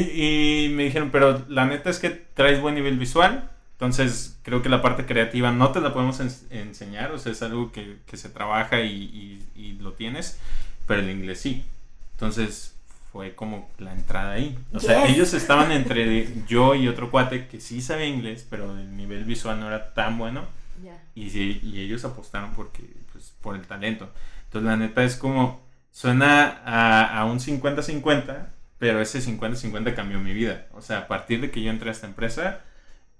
[0.66, 3.48] y me dijeron, pero la neta es que traes buen nivel visual,
[3.80, 7.40] entonces creo que la parte creativa no te la podemos ens- enseñar, o sea, es
[7.40, 10.38] algo que, que se trabaja y, y- y lo tienes,
[10.86, 11.64] pero el inglés sí.
[12.12, 12.74] Entonces
[13.10, 14.58] fue como la entrada ahí.
[14.74, 15.16] O sea, Yes.
[15.16, 19.58] ellos estaban entre yo y otro cuate que sí sabía inglés, pero el nivel visual
[19.58, 20.44] no era tan bueno.
[20.84, 21.02] Ya.
[21.14, 24.10] Y, sí- y ellos apostaron porque, pues, por el talento.
[24.44, 30.34] Entonces, la neta es como, suena a, a un 50-50, pero ese 50-50 cambió mi
[30.34, 30.66] vida.
[30.74, 32.60] O sea, a partir de que yo entré a esta empresa,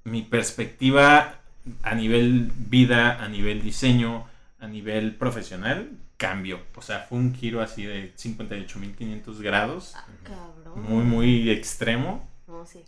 [0.04, 1.36] mi perspectiva
[1.82, 4.26] a nivel vida, a nivel diseño,
[4.58, 6.60] a nivel profesional, cambió.
[6.74, 10.82] O sea, fue un giro así de 58.500 grados, Ah, cabrón.
[10.82, 12.28] muy, muy extremo.
[12.46, 12.84] No, sí.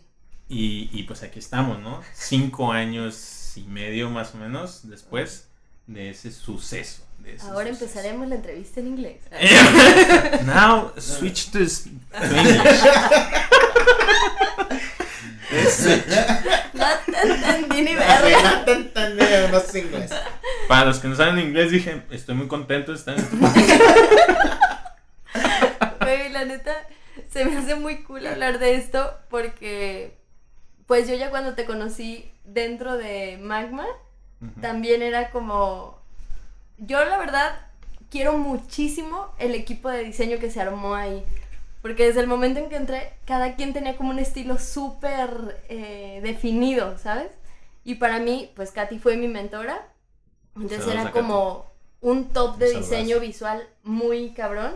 [0.49, 2.01] Y, y pues aquí estamos, ¿no?
[2.13, 5.47] Cinco años y medio más o menos después
[5.87, 7.03] de ese suceso.
[7.19, 7.85] de ese Ahora suceso.
[7.85, 9.21] empezaremos la entrevista en inglés.
[10.45, 12.81] Now switch to, s- to English.
[17.23, 18.65] Entendí ni verga.
[19.51, 20.11] No sé inglés.
[20.67, 23.37] Para los que no saben inglés, dije, estoy muy contento de estar en este
[25.99, 26.75] Güey, la neta,
[27.31, 30.17] se me hace muy cool hablar de esto porque,
[30.85, 33.85] pues yo ya cuando te conocí dentro de Magma,
[34.61, 36.01] también era como,
[36.77, 37.55] yo la verdad
[38.09, 41.23] quiero muchísimo el equipo de diseño que se armó ahí.
[41.83, 46.21] Porque desde el momento en que entré, cada quien tenía como un estilo súper eh,
[46.23, 47.29] definido, ¿sabes?
[47.83, 49.89] Y para mí, pues Katy fue mi mentora.
[50.55, 51.65] Entonces Saludos era como
[51.99, 54.71] un top de diseño visual muy cabrón.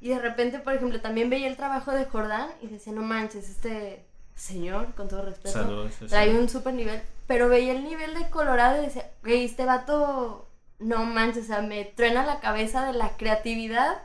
[0.00, 3.48] Y de repente, por ejemplo, también veía el trabajo de Jordán y decía, no manches,
[3.48, 5.92] este señor, con todo respeto, Saludos.
[6.08, 7.00] trae un super nivel.
[7.28, 10.48] Pero veía el nivel de Colorado y decía, güey, este vato,
[10.80, 14.02] no manches, o sea, me truena la cabeza de la creatividad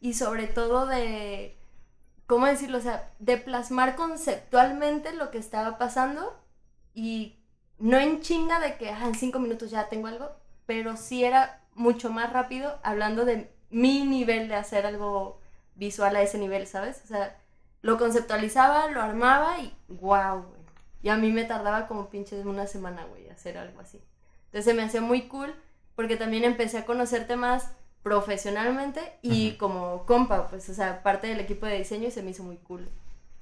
[0.00, 1.56] y sobre todo de,
[2.26, 2.78] ¿cómo decirlo?
[2.78, 6.40] O sea, de plasmar conceptualmente lo que estaba pasando
[6.94, 7.38] y
[7.78, 10.30] no en chinga de que en cinco minutos ya tengo algo,
[10.66, 15.40] pero sí era mucho más rápido hablando de mi nivel de hacer algo
[15.74, 17.02] visual a ese nivel, ¿sabes?
[17.04, 17.36] O sea,
[17.82, 20.46] lo conceptualizaba, lo armaba y wow.
[21.02, 24.02] Y a mí me tardaba como pinche una semana, güey, hacer algo así.
[24.46, 25.54] Entonces se me hacía muy cool
[25.96, 27.72] porque también empecé a conocerte más
[28.04, 32.30] profesionalmente y como compa, pues, o sea, parte del equipo de diseño y se me
[32.30, 32.88] hizo muy cool.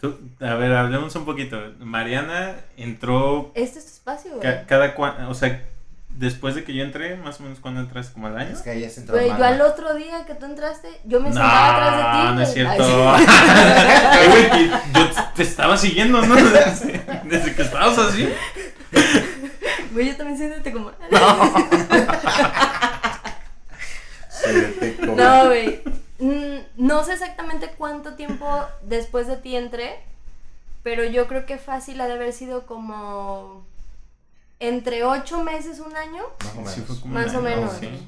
[0.01, 1.61] Tú- a ver, hablemos un poquito.
[1.81, 4.43] Mariana entró Este es tu espacio, güey.
[4.43, 5.63] ca- cada cuan, o sea,
[6.11, 8.51] después de que yo entré, más o menos cuando entras, como al año.
[8.53, 11.75] Es que ahí es Güey, yo al otro día que tú entraste, yo me sentaba
[11.75, 12.25] atrás de ti.
[12.27, 13.13] No, no es cierto.
[13.13, 13.33] Ay, sí.
[14.11, 16.35] Ay, güey, yo te estaba siguiendo, ¿no?
[16.37, 18.29] Desde, desde que estabas así.
[19.93, 20.91] Güey, yo también siéntete como.
[21.11, 21.53] No,
[25.47, 25.83] güey.
[26.19, 28.47] Mm, No sé exactamente cuánto tiempo
[28.83, 29.97] después de ti entré,
[30.83, 33.65] pero yo creo que fácil ha de haber sido como
[34.61, 36.23] entre ocho meses, un año.
[36.45, 36.73] Más o menos.
[36.73, 37.73] Sí, fue como Más un o año, menos.
[37.81, 38.07] Sí,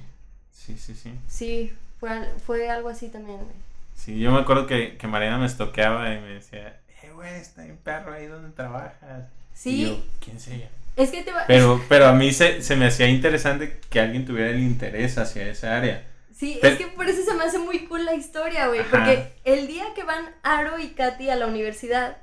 [0.53, 0.95] sí, sí.
[0.95, 1.13] sí.
[1.29, 3.57] Sí, fue, al- fue algo así también, güey.
[3.97, 7.63] Sí, yo me acuerdo que, que Mariana me estoqueaba y me decía, eh, güey, está
[7.63, 9.25] bien perro ahí donde trabajas.
[9.55, 10.69] Sí, Y yo, ¿quién es ella?
[10.97, 11.45] es que te va...
[11.47, 15.49] Pero, pero a mí se, se me hacía interesante que alguien tuviera el interés hacia
[15.49, 16.05] esa área.
[16.45, 18.83] Sí, Pero- es que por eso se me hace muy cool la historia, güey.
[18.91, 22.19] Porque el día que van Aro y Katy a la universidad,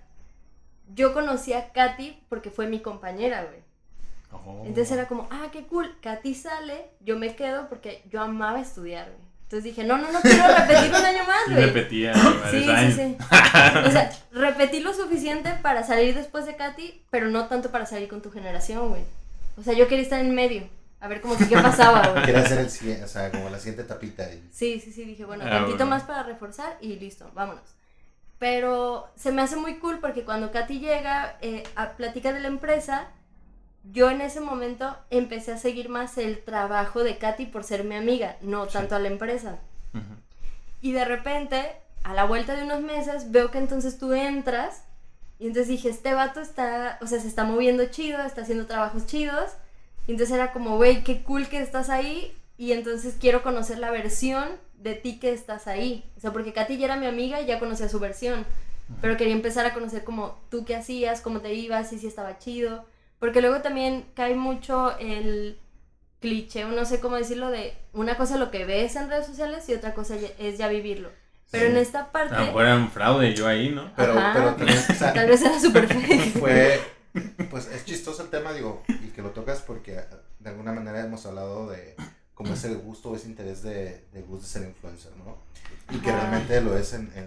[0.94, 3.62] yo conocí a Katy porque fue mi compañera, güey.
[4.32, 4.64] Oh.
[4.66, 5.96] Entonces era como, ah, qué cool.
[6.02, 9.32] Katy sale, yo me quedo porque yo amaba estudiar, güey.
[9.44, 11.66] Entonces dije, no, no, no quiero repetir un año más, güey.
[11.66, 12.14] repetía
[12.52, 13.18] Sí, sí, sí.
[13.86, 18.08] O sea, repetí lo suficiente para salir después de Katy, pero no tanto para salir
[18.08, 19.02] con tu generación, güey.
[19.58, 20.70] O sea, yo quería estar en medio,
[21.02, 22.24] a ver como que qué pasaba, güey.
[22.24, 24.32] Quiere hacer el siguiente, o sea, como la siguiente tapita.
[24.32, 24.48] Y...
[24.54, 25.90] Sí, sí, sí, dije, bueno, Ah, tantito bueno.
[25.92, 27.64] más para reforzar y listo, vámonos.
[28.40, 32.48] Pero se me hace muy cool porque cuando Katy llega eh, a platicar de la
[32.48, 33.08] empresa,
[33.92, 37.96] yo en ese momento empecé a seguir más el trabajo de Katy por ser mi
[37.96, 38.74] amiga, no Sí.
[38.74, 39.60] tanto a la empresa.
[39.94, 40.04] Ujú.
[40.82, 44.84] Y de repente, a la vuelta de unos meses, veo que entonces tú entras.
[45.38, 49.06] Y entonces dije, este vato está, o sea, se está moviendo chido, está haciendo trabajos
[49.08, 49.52] chidos.
[50.12, 52.36] Y entonces era como, güey, qué cool que estás ahí.
[52.58, 54.44] Y entonces quiero conocer la versión
[54.74, 56.04] de ti que estás ahí.
[56.18, 58.46] O sea, porque Katy ya era mi amiga y ya conocía su versión.
[59.00, 62.40] Pero quería empezar a conocer como tú qué hacías, cómo te ibas, y si estaba
[62.40, 62.84] chido.
[63.20, 65.58] Porque luego también cae mucho el
[66.20, 69.70] cliché, o no sé cómo decirlo, de una cosa lo que ves en redes sociales
[69.70, 71.10] y otra cosa es ya vivirlo.
[71.52, 71.72] Pero Sí.
[71.72, 73.92] en esta parte, A lo mejor era un fraude yo ahí, ¿no?
[73.96, 74.34] Pero, Ajá.
[74.34, 76.34] pero también, o sea, tal vez era súper fake.
[76.40, 76.80] fue,
[77.50, 80.08] pues es chistoso el tema, digo, y que lo tocas porque ah,
[80.40, 81.96] de alguna manera hemos hablado de
[82.34, 85.38] cómo es el gusto o ese interés de, de gusto de ser influencer, ¿no?
[85.96, 87.24] Y que realmente lo es en, en,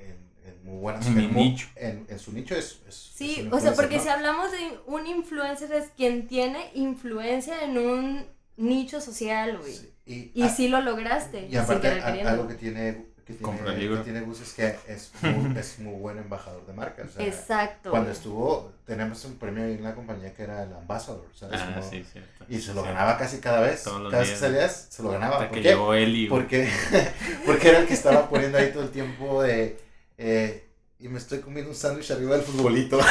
[0.00, 1.68] en- en muy buenas En mi muy- nicho.
[1.76, 4.02] En, en su nicho es, es- Sí, o sea, porque ¿no?
[4.02, 9.72] si hablamos de un influencer es quien tiene influencia en un nicho social, güey.
[9.74, 13.80] Sí, y, Y sí lo lograste, y aparte a- algo que tiene que Compra tiene,
[13.80, 13.96] libro.
[13.98, 17.02] que tiene Gus es que es muy, es muy buen embajador de marca.
[17.04, 17.90] O sea, Exacto.
[17.90, 21.60] Cuando estuvo, tenemos un premio ahí en la compañía que era el Ambassador, ¿sabes?
[21.60, 22.44] Ah, Como- sí, cierto.
[22.48, 22.86] y se lo Sí.
[22.88, 23.82] ganaba casi cada vez.
[23.82, 25.36] Todos los Cada vez que salías, se lo ganaba.
[25.36, 25.68] Hasta ¿Por que qué?
[25.70, 26.28] llegó Eli.
[26.28, 26.40] güey.
[26.40, 26.70] Porque,
[27.46, 29.76] porque era el que estaba poniendo ahí todo el tiempo de...
[30.18, 30.62] eh,
[30.98, 32.98] y me estoy comiendo un sándwich arriba del futbolito.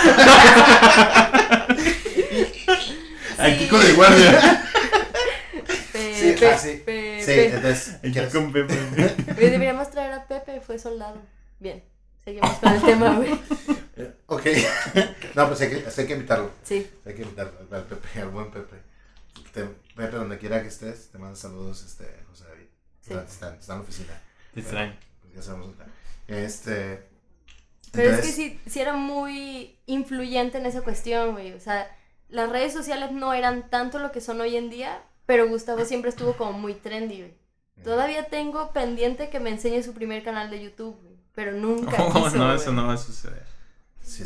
[3.37, 4.61] Aquí con el guardia.
[5.93, 6.81] Sí, Pepe, ah, sí.
[7.25, 7.49] Pepe.
[7.49, 7.97] Sí, entonces...
[8.13, 8.73] ¿quieres- con Pepe.
[9.37, 11.21] Oye, deberíamos traer a Pepe, fue soldado.
[11.59, 11.83] Bien,
[12.23, 13.33] seguimos con el tema, güey.
[14.27, 14.45] Ok.
[15.35, 16.51] no, pues hay que, hay que invitarlo.
[16.63, 18.75] Sí, Hay que invitarlo al Pepe, al buen Pepe.
[19.53, 19.63] Te-
[19.95, 22.65] Pepe, donde quiera que estés, te mando saludos, este, José David.
[23.01, 23.13] Sí.
[23.13, 24.21] Está, está- está en la oficina.
[24.53, 24.97] Te extraño.
[25.21, 25.95] Pues ya sabemos dónde está.
[26.27, 27.07] Este...
[27.91, 31.53] pero es que sí, sí era muy influyente en esa cuestión, güey.
[31.53, 31.87] O sea,
[32.29, 36.09] las redes sociales no eran tanto lo que son hoy en día, pero Gustavo siempre
[36.09, 37.33] estuvo como muy trendy, güey.
[37.83, 41.15] Todavía tengo pendiente que me enseñe su primer canal de YouTube, güey.
[41.33, 42.55] Pero nunca Oh, quiso, no, güey.
[42.55, 43.43] eso no va a suceder.
[44.01, 44.23] Sí,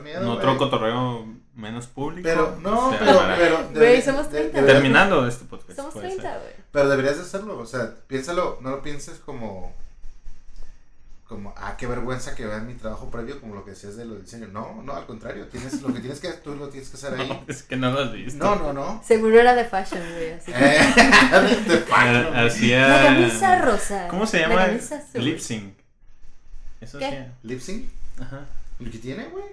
[0.00, 0.36] miedo, güey.
[0.36, 2.28] otro cotorreo menos público.
[2.28, 3.68] Pero, no, pero.
[3.72, 4.58] Güey, somos de- 30.
[4.60, 5.76] deberías- Terminando este podcast.
[5.78, 6.40] Somos puede 30, ser.
[6.40, 6.52] güey.
[6.72, 9.74] Pero deberías de hacerlo, o sea, piénsalo, no lo pienses como,
[11.30, 14.20] como, ah, qué vergüenza que vean mi trabajo previo, como lo que decías de los
[14.20, 14.50] diseños.
[14.50, 17.28] No, no, al contrario, tienes, lo que tienes que, tú lo tienes que hacer ahí.
[17.28, 18.44] No, es que no lo has visto.
[18.44, 19.00] No, no, no.
[19.06, 20.32] Seguro era de fashion, güey.
[20.32, 20.58] Así que...
[20.58, 20.80] Eh,
[21.68, 22.46] de güey.
[22.46, 22.88] Hacía.
[22.88, 24.08] La camisa rosa.
[24.08, 24.66] ¿Cómo se La llama?
[24.66, 25.24] camisa azul.
[25.24, 25.74] Lip sync.
[26.80, 27.06] Eso ¿Qué?
[27.06, 27.32] hacía.
[27.44, 27.88] ¿Lip sync?
[28.20, 28.46] Ajá.
[28.80, 29.44] ¿Lo que tiene, güey?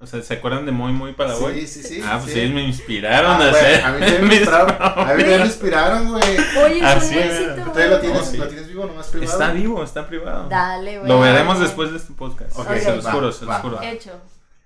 [0.00, 1.60] O sea, ¿se acuerdan de Muy Muy para Boy?
[1.60, 2.02] Sí, sí, sí.
[2.04, 2.40] ah, pues sí.
[2.40, 3.84] ellos me inspiraron Ah, a hacer.
[3.84, 5.42] A mí también me inspiraron, a mí me Güey.
[5.46, 6.22] inspiraron, güey.
[6.64, 7.26] Oye, es Así un era.
[7.32, 7.90] éxito, ¿Todavía güey.
[7.90, 8.36] lo tienes, Oh, sí.
[8.36, 9.32] lo tienes vivo, nomás privado?
[9.32, 10.48] Está vivo, está privado.
[10.48, 11.08] Dale, güey.
[11.08, 12.58] Lo veremos después de este podcast.
[12.58, 13.76] Ok, se los va, juro, se los juro.
[13.76, 13.86] va.
[13.86, 14.10] Hecho.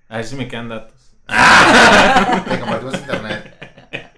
[0.09, 0.95] A ver si me quedan datos.
[2.49, 3.55] Te compartimos internet.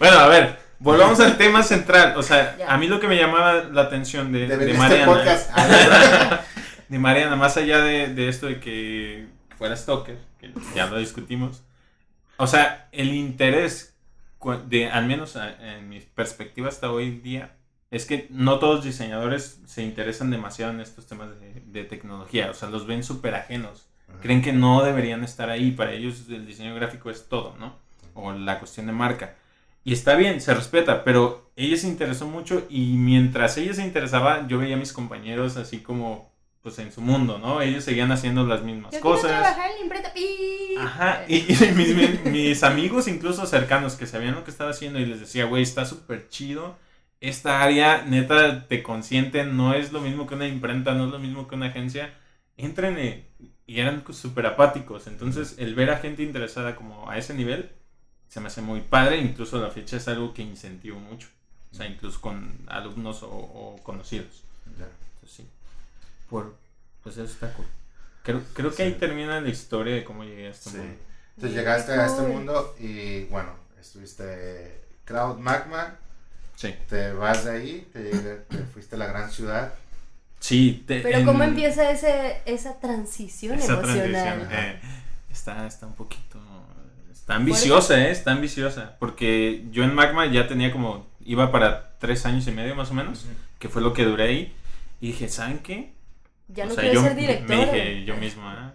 [0.00, 2.14] Bueno, a ver, volvamos al tema central.
[2.16, 2.72] O sea, Ya.
[2.72, 5.04] a mí lo que me llamaba la atención de, De, de este Mariana.
[5.06, 5.50] podcast.
[6.88, 9.26] De Mariana, más allá de, de esto de que
[9.60, 11.62] fuera stalker, que ya lo discutimos.
[12.38, 13.94] O sea, el interés,
[14.68, 17.56] de, al menos en mi perspectiva hasta hoy día,
[17.90, 22.50] es que no todos los diseñadores se interesan demasiado en estos temas de, de tecnología.
[22.50, 23.86] O sea, los ven súper ajenos.
[24.22, 25.72] Creen que no deberían estar ahí.
[25.72, 27.76] Para ellos el diseño gráfico es todo, ¿no?
[28.14, 29.34] O la cuestión de marca.
[29.84, 34.46] Y está bien, se respeta, pero ella se interesó mucho y mientras ella se interesaba,
[34.48, 36.29] yo veía a mis compañeros así como,
[36.62, 37.62] pues en su mundo, ¿no?
[37.62, 39.30] Ellos seguían haciendo las mismas Yo cosas.
[39.30, 40.12] trabajar en la imprenta.
[40.12, 40.74] pi.
[40.78, 44.98] Ajá, y, y mis, mis- mis amigos incluso cercanos que sabían lo que estaba haciendo
[44.98, 46.76] y les decía, güey, está súper chido.
[47.20, 51.18] Esta área neta te consiente, no es lo mismo que una imprenta, no es lo
[51.18, 52.14] mismo que una agencia.
[52.56, 53.24] Entren y,
[53.66, 55.06] y eran súper apáticos.
[55.06, 57.70] Entonces, el ver a gente interesada como a ese nivel
[58.28, 59.18] se me hace muy padre.
[59.18, 61.28] Incluso la fecha es algo que incentivo mucho.
[61.72, 64.44] O sea, incluso con alumnos o, o conocidos.
[64.66, 64.94] Entonces,
[65.26, 65.46] sí.
[66.30, 66.56] Por,
[67.02, 67.66] pues eso está cool.
[68.22, 68.82] Creo, creo que Sí.
[68.84, 70.76] ahí termina la historia de cómo llegué a este Sí.
[70.78, 70.94] mundo.
[71.36, 75.96] Entonces llegaste a este mundo y bueno, estuviste Cloud Magma,
[76.56, 76.74] Sí.
[76.88, 79.74] te vas de ahí, te, te fuiste a la gran ciudad.
[80.38, 80.84] Sí.
[80.86, 84.10] te- Pero en- ¿cómo empieza ese, esa transición esa emocional?
[84.10, 84.48] transición?
[84.52, 84.80] Eh,
[85.30, 86.38] está, está un poquito...
[87.12, 88.10] Está ambiciosa, ¿eh?
[88.10, 88.96] Está ambiciosa.
[88.98, 91.06] Porque yo en Magma ya tenía como...
[91.24, 93.26] Iba para tres años y medio más o menos.
[93.58, 94.56] Que fue lo que duré ahí.
[95.00, 95.92] Y dije, ¿saben qué?
[96.54, 97.56] Ya O no sea, quiero yo ser director.
[97.56, 98.72] me dije yo mismo, ah,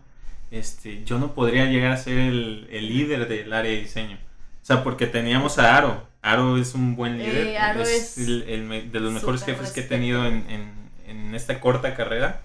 [0.52, 4.18] este, yo no podría llegar a ser el, el líder del área de diseño.
[4.62, 6.08] O sea, porque teníamos a Aro.
[6.22, 7.48] Aro es un buen líder.
[7.48, 10.90] Eh, Aro es el- el me- de los mejores jefes que he tenido en, en-
[11.08, 12.42] en esta corta carrera.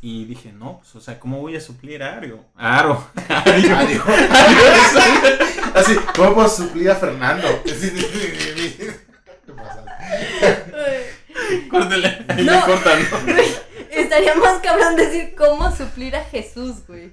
[0.00, 2.44] Y dije, no, pues, o sea, ¿cómo voy a suplir a Aro?
[2.56, 3.06] A Aro.
[3.28, 3.76] Ario.
[3.76, 4.02] Adiós.
[5.74, 7.48] Así, ¿cómo puedo suplir a Fernando?
[7.64, 9.84] ¿Qué pasa?
[11.70, 12.24] Córtale.
[12.28, 12.60] Ahí No.
[12.64, 12.98] cortan.
[13.02, 13.34] ¿no?
[14.14, 17.10] Estaría más cabrón decir cómo suplir a Jesús, güey.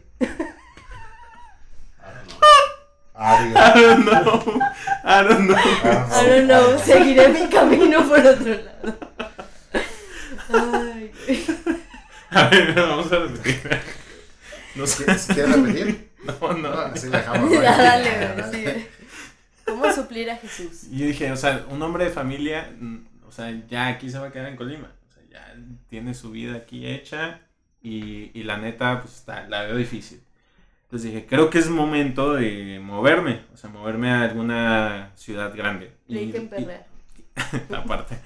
[3.16, 4.60] I don't know.
[5.04, 5.58] I don't know.
[5.58, 8.98] I don't know, seguiré mi camino por otro lado.
[10.54, 11.46] Ay, güey.
[12.30, 13.82] A ver, vamos a repetir.
[14.76, 15.06] No sé.
[15.34, 16.12] ¿Quieres repetir?
[16.24, 16.70] No, No, no.
[16.82, 17.52] así la dejamos.
[17.52, 18.10] Ya, dale,
[18.52, 18.88] güey.
[19.66, 20.84] ¿Cómo suplir a Jesús?
[20.92, 22.98] Yo dije, o sea, un hombre de familia, mm,
[23.28, 24.92] o sea, ya aquí se va a quedar en Colima.
[25.32, 25.56] Ya
[25.90, 27.42] tiene su vida aquí hecha
[27.82, 30.22] y, y la neta, pues está, la veo difícil.
[30.84, 35.94] Entonces dije, creo que es momento de moverme, o sea, moverme a alguna ciudad grande.
[36.08, 36.50] Le dije
[37.76, 38.18] aparte,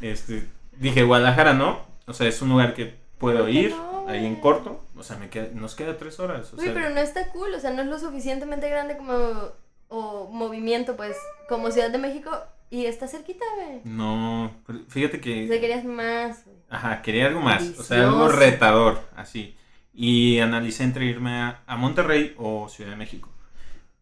[0.00, 4.08] este, dije, Guadalajara no, o sea, es un lugar que puedo ¿Por qué ir no,
[4.08, 6.52] ahí en corto, o sea, me queda, nos queda tres horas.
[6.52, 9.52] O Uy, sea, pero no está cool, o sea, no es lo suficientemente grande como
[9.86, 11.16] o movimiento, pues,
[11.48, 12.30] como Ciudad de México,
[12.70, 13.80] Y está cerquita, güey.
[13.84, 15.60] No, pero fíjate O sea, que...
[15.60, 16.44] querías más.
[16.44, 16.56] güey.
[16.70, 19.56] Ajá, quería algo más, o sea, algo retador, así.
[19.92, 23.28] Y analicé entre irme a, a Monterrey o Ciudad de México.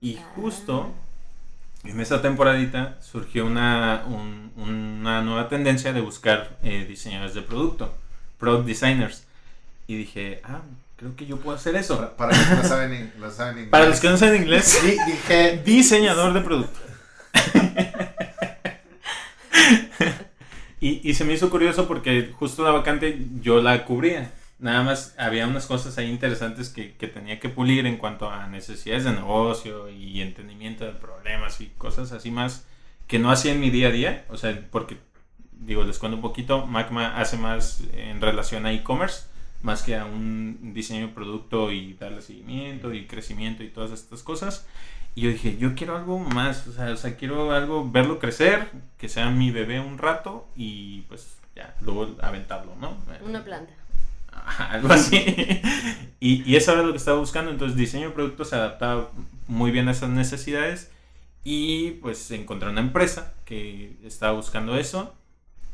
[0.03, 0.33] Y Ah.
[0.37, 0.93] justo
[1.85, 7.95] en esa temporadita surgió una, un- una nueva tendencia de buscar eh, diseñadores de producto,
[8.39, 9.27] product designers.
[9.87, 10.61] Y dije, ah,
[10.97, 11.97] creo que yo puedo hacer eso.
[11.97, 13.71] Para, para los que no saben, saben inglés.
[13.71, 15.63] Para los que no saben inglés, Sí, dije.
[15.65, 16.79] diseñador de producto.
[20.81, 24.33] y, se me hizo curioso porque justo la vacante yo la cubría.
[24.59, 28.49] Nada más había unas cosas ahí interesantes que, que tenía que pulir en cuanto a
[28.49, 32.67] necesidades de negocio y entendimiento de problemas y cosas así más
[33.09, 34.25] que no hacía en mi día a día.
[34.29, 34.99] O sea, porque,
[35.53, 39.27] digo, les cuento un poquito, Magma hace más en relación a e-commerce,
[39.63, 44.23] más que a un diseño de producto y darle seguimiento y crecimiento y todas estas
[44.23, 44.67] cosas.
[45.15, 48.71] Y yo dije, yo quiero algo más, o sea, o sea, quiero algo, verlo crecer,
[48.99, 52.97] que sea mi bebé un rato y pues ya, luego aventarlo, ¿no?
[53.25, 53.73] Una planta.
[54.71, 55.17] Algo así.
[56.21, 57.51] y, y eso era lo que estaba buscando.
[57.51, 59.11] Entonces, diseño de producto se adaptaba
[59.49, 60.91] muy bien a esas necesidades.
[61.45, 65.15] Y pues encontré una empresa que estaba buscando eso.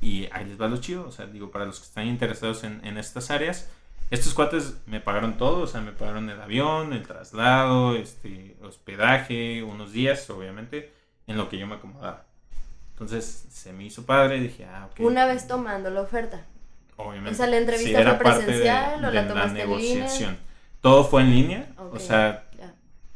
[0.00, 1.06] Y ahí les va lo chido.
[1.06, 3.68] O sea, digo, para los que están interesados en, en estas áreas,
[4.14, 5.60] estos cuates me pagaron todo.
[5.62, 10.92] O sea, me pagaron el avión, el traslado, este, hospedaje, unos días, obviamente,
[11.26, 12.24] en lo que yo me acomodaba.
[12.92, 14.40] Entonces se me hizo padre.
[14.40, 15.00] Dije, ah, ok.
[15.00, 16.44] Una vez tomando la oferta.
[16.96, 17.30] Obviamente.
[17.32, 19.68] O sea, ¿la entrevista Sí, era fue parte de- presencial o la de tomaste en
[19.68, 19.94] línea?
[19.94, 20.38] negociación.
[20.80, 22.74] Todo fue en línea, o sea, ya.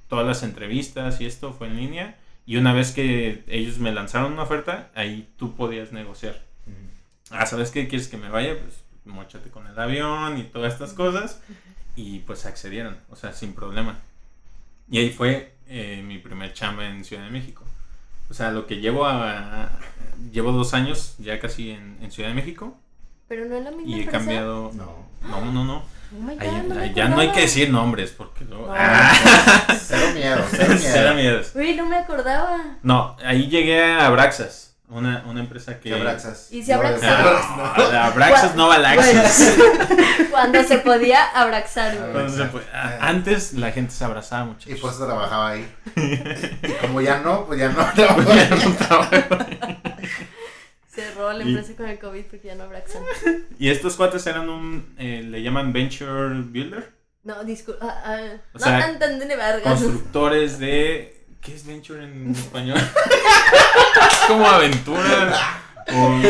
[0.09, 2.17] todas las entrevistas y esto fue en línea.
[2.47, 6.43] Y una vez que ellos me lanzaron una oferta, ahí tú podías negociar.
[7.31, 7.87] Ah, ¿sabes qué?
[7.89, 8.55] ¿Quieres que me vaya?
[8.59, 11.41] Pues mochate con el avión y todas estas cosas.
[11.97, 13.99] Y pues accedieron, o sea, sin problema.
[14.91, 17.65] Y ahí fue eh, mi primer chamba en Ciudad de México.
[18.31, 19.69] O sea, lo que llevo a...
[20.33, 22.77] Llevo dos años ya casi en, en Ciudad de México
[23.29, 24.19] Pero no es la misma y he empresa.
[24.19, 24.71] cambiado...
[24.75, 25.07] No.
[25.29, 25.77] No, no, no.
[25.79, 28.67] Oh God, Ahí- no ahí ya no hay que decir nombres porque luego...
[28.69, 28.75] No.
[28.77, 29.13] Ah,
[29.81, 30.81] Cero miedo, cero miedo.
[30.93, 31.53] cero miedos.
[31.55, 32.79] Uy, no me acordaba.
[32.83, 35.91] No, ahí llegué a Abraxas, una, una empresa que...
[35.91, 36.49] ¿Qué abraxas?
[36.51, 37.03] ¿Y si abraxas?
[37.11, 39.55] Ah, Abraxas no Galaxias.
[40.31, 42.07] Cuando se podía abrazar, güey.
[42.09, 42.53] Entonces, Exacto.
[42.59, 44.71] pues, a- antes la gente se abrazaba mucho.
[44.71, 45.75] Y por eso trabajaba ahí.
[46.63, 49.79] Y como ya no, pues ya no trabajaba ahí.
[50.89, 53.03] Cerró la Y- empresa con el COVID porque ya no abrazan.
[53.59, 56.93] Y estos cuates eran un, eh, le llaman Venture Builder,
[57.25, 57.87] No, disculpa.
[57.87, 58.19] ah, ah,
[58.55, 59.63] O no sea, ni vergas.
[59.63, 61.18] constructores de...
[61.41, 62.79] ¿Qué es Venture en español?
[62.79, 65.61] es como aventura.
[65.93, 66.21] o-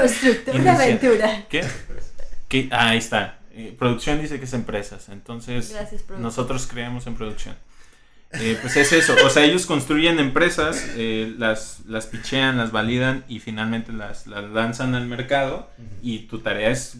[0.00, 1.44] Constructor de aventura.
[1.48, 1.64] ¿Qué?
[2.48, 2.68] ¿Qué?
[2.70, 3.38] Ah, ahí está.
[3.52, 7.56] Eh, producción dice que es empresas, entonces Gracias, nosotros creemos en producción.
[8.32, 13.24] Eh, pues es eso, o sea, ellos construyen empresas, eh, las, las pichean, las validan
[13.28, 15.70] y finalmente las, las lanzan al mercado
[16.02, 16.98] y tu tarea es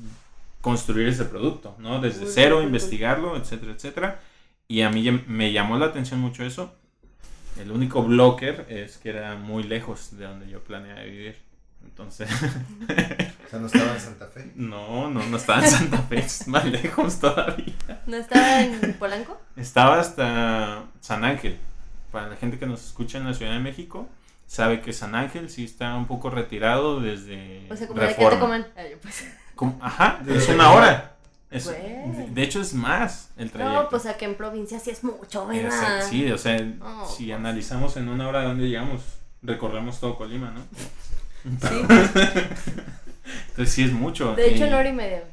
[0.62, 2.01] construir ese producto, ¿no?
[2.01, 4.21] Desde cero, investigarlo, etcétera, etcétera.
[4.67, 6.75] Y a mí me llamó la atención mucho eso.
[7.59, 11.37] El único blocker es que era muy lejos de donde yo planeaba vivir.
[11.85, 12.29] Entonces,
[13.47, 14.51] O sea, no estaba en Santa Fe.
[14.57, 17.75] no, no, no estaba en Santa Fe, es más lejos todavía.
[18.07, 19.41] ¿No estaba en Polanco?
[19.57, 21.57] Estaba hasta San Ángel.
[22.11, 24.09] Para la gente que nos escucha en la Ciudad de México,
[24.47, 28.15] sabe que San Ángel sí está un poco retirado desde O sea, como de que
[28.15, 28.81] te.
[28.81, 29.25] Ay, pues.
[29.81, 31.16] Ajá, es una hora.
[31.57, 33.83] Es- de, hecho, es más el trayecto.
[33.83, 36.03] No, pues aquí en provincia sí es mucho, ¿verdad?
[36.09, 37.37] sí, o sea, Oh, si pues.
[37.37, 39.03] analizamos en una hora de dónde llegamos,
[39.43, 40.61] recorremos todo Colima, ¿no?
[41.69, 41.77] Sí.
[43.51, 44.35] Entonces sí es mucho.
[44.35, 45.25] De hecho, en hora y media.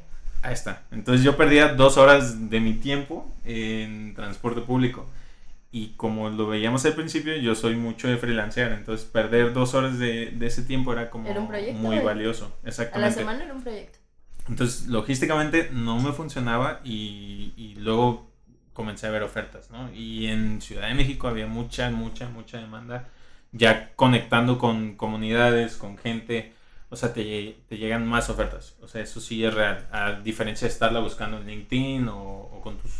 [0.42, 0.82] Ahí está.
[0.90, 5.06] Entonces yo perdía dos horas de mi tiempo en transporte público.
[5.70, 8.72] Y como lo veíamos al principio, yo soy mucho de freelancear.
[8.72, 12.44] Entonces perder dos horas de, de ese tiempo era como Era un proyecto, muy valioso.
[12.44, 13.18] A la Exactamente.
[13.18, 13.98] semana era un proyecto.
[14.48, 18.30] Entonces logísticamente no me funcionaba y, luego
[18.72, 19.70] comencé a ver ofertas.
[19.70, 19.92] ¿no?
[19.92, 23.08] Y en Ciudad de México había mucha, mucha, mucha demanda.
[23.52, 26.52] Ya conectando con comunidades, con gente.
[26.90, 28.76] O sea, te, te llegan más ofertas.
[28.82, 29.86] O sea, eso sí es real.
[29.92, 32.92] A diferencia de estarla buscando en LinkedIn o, o con tus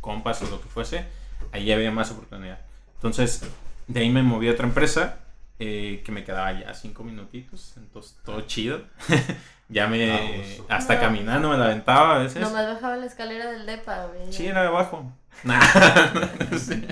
[0.00, 1.06] compas o lo que fuese,
[1.52, 2.60] ahí había más oportunidad.
[2.96, 3.42] Entonces,
[3.86, 5.18] de ahí me moví a otra empresa
[5.58, 7.74] eh, que me quedaba ya cinco minutitos.
[7.76, 8.82] Entonces, todo chido.
[9.68, 10.08] ya me.
[10.08, 10.62] Vamos.
[10.68, 11.00] hasta No.
[11.00, 12.40] caminando me la aventaba a veces.
[12.42, 14.32] Nomás bajaba la escalera del depa, güey.
[14.32, 15.10] Sí, era de abajo.
[15.44, 15.60] Nah,
[16.50, 16.86] no sé.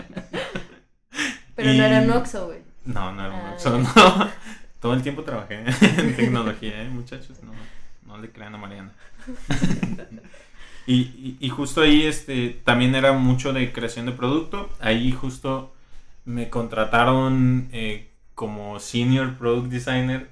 [1.55, 2.59] Pero Y- no era un Oxxo, güey.
[2.85, 4.31] No, no era un Ah, Oxxo, no.
[4.81, 7.39] Todo el tiempo trabajé en tecnología, ¿eh, muchachos.
[7.45, 7.53] No,
[8.05, 8.91] no le crean a Mariana.
[10.87, 14.69] Y, y, y justo ahí este, también era mucho de creación de producto.
[14.81, 15.73] Ahí justo
[16.25, 20.29] me contrataron eh, como Senior Product Designer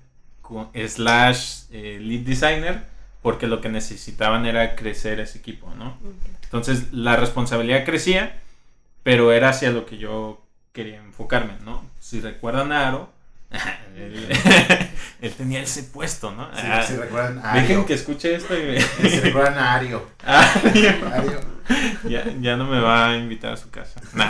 [0.89, 2.83] slash eh, Lead Designer
[3.23, 5.97] porque lo que necesitaban era crecer ese equipo, ¿no?
[6.45, 8.39] Entonces la responsabilidad crecía,
[9.03, 10.43] pero era hacia lo que yo
[10.73, 11.85] quería enfocarme, ¿no?
[12.01, 13.13] Si recuerdan a Aro,
[13.97, 14.29] él,
[15.21, 16.47] él tenía ese puesto, ¿no?
[16.55, 17.87] Sí, Ah, si recuerdan a Dejen Ario.
[17.87, 18.81] que escuche esto y
[19.11, 20.09] Si recuerdan a Ario.
[20.25, 21.41] Ario.
[22.09, 24.01] ya, ya no me va a invitar a su casa.
[24.15, 24.29] Nah.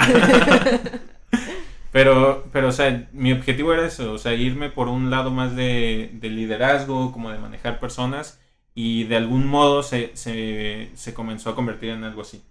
[1.92, 5.56] Pero, pero, o sea, mi objetivo era eso, o sea, irme por un lado más
[5.56, 8.40] de, de liderazgo, como de manejar personas,
[8.74, 12.42] y de algún modo se, se, se comenzó a convertir en algo así.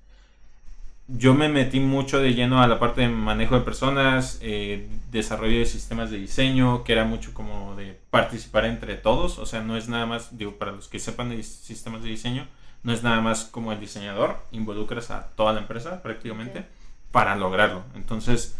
[1.08, 5.58] Yo me metí mucho de lleno a la parte de manejo de personas, eh, desarrollo
[5.58, 9.76] de sistemas de diseño, que era mucho como de participar entre todos, o sea, no
[9.76, 12.48] es nada más, digo, para los que sepan de sistemas de diseño,
[12.84, 16.66] no es nada más como el diseñador, involucras a toda la empresa prácticamente Ok.
[17.12, 17.84] para lograrlo.
[17.96, 18.56] Entonces,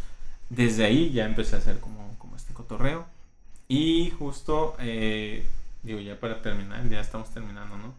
[0.50, 3.06] desde ahí ya empecé a hacer como, como este cotorreo.
[3.68, 5.46] Y justo, eh,
[5.84, 7.94] digo, ya para terminar, ya estamos terminando, ¿no?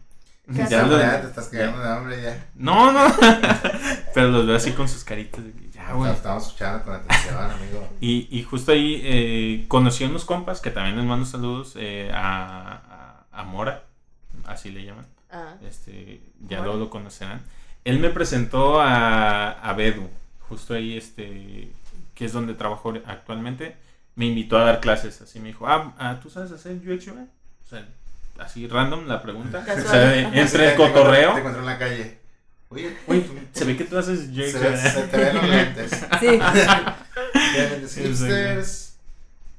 [0.55, 0.71] Casi.
[0.71, 2.45] Ya, lo- ya te estás cagando de hambre ya.
[2.55, 3.05] No, no.
[4.13, 5.39] Pero los veo así con sus caritas
[5.73, 6.11] ya, güey.
[6.11, 7.87] Estamos escuchando con atención, amigo.
[8.01, 12.11] Y, y justo ahí eh, conocí a unos compas que también les mando saludos eh,
[12.13, 13.83] a, a, a Mora,
[14.45, 15.05] así le llaman.
[15.31, 17.41] Ah, Este, ya luego lo conocerán.
[17.85, 20.09] Él me presentó a, a Bedu,
[20.49, 21.71] justo ahí, este,
[22.21, 23.75] que es donde trabajo actualmente.
[24.13, 27.13] Me invitó a dar clases, así me dijo, ah, ah, ¿tú sabes hacer UX UI?
[27.65, 27.83] O sea,
[28.37, 29.65] así random la pregunta.
[29.67, 31.31] O sea, entre el cotorreo.
[31.33, 32.19] Te encuentro en la calle.
[32.69, 35.07] Oye, Oye, se ve que tú haces UX se, ve- se UI.
[35.09, 35.91] te ven los lentes.
[36.19, 36.27] sí.
[37.57, 38.90] Lentes Sí, hipsters.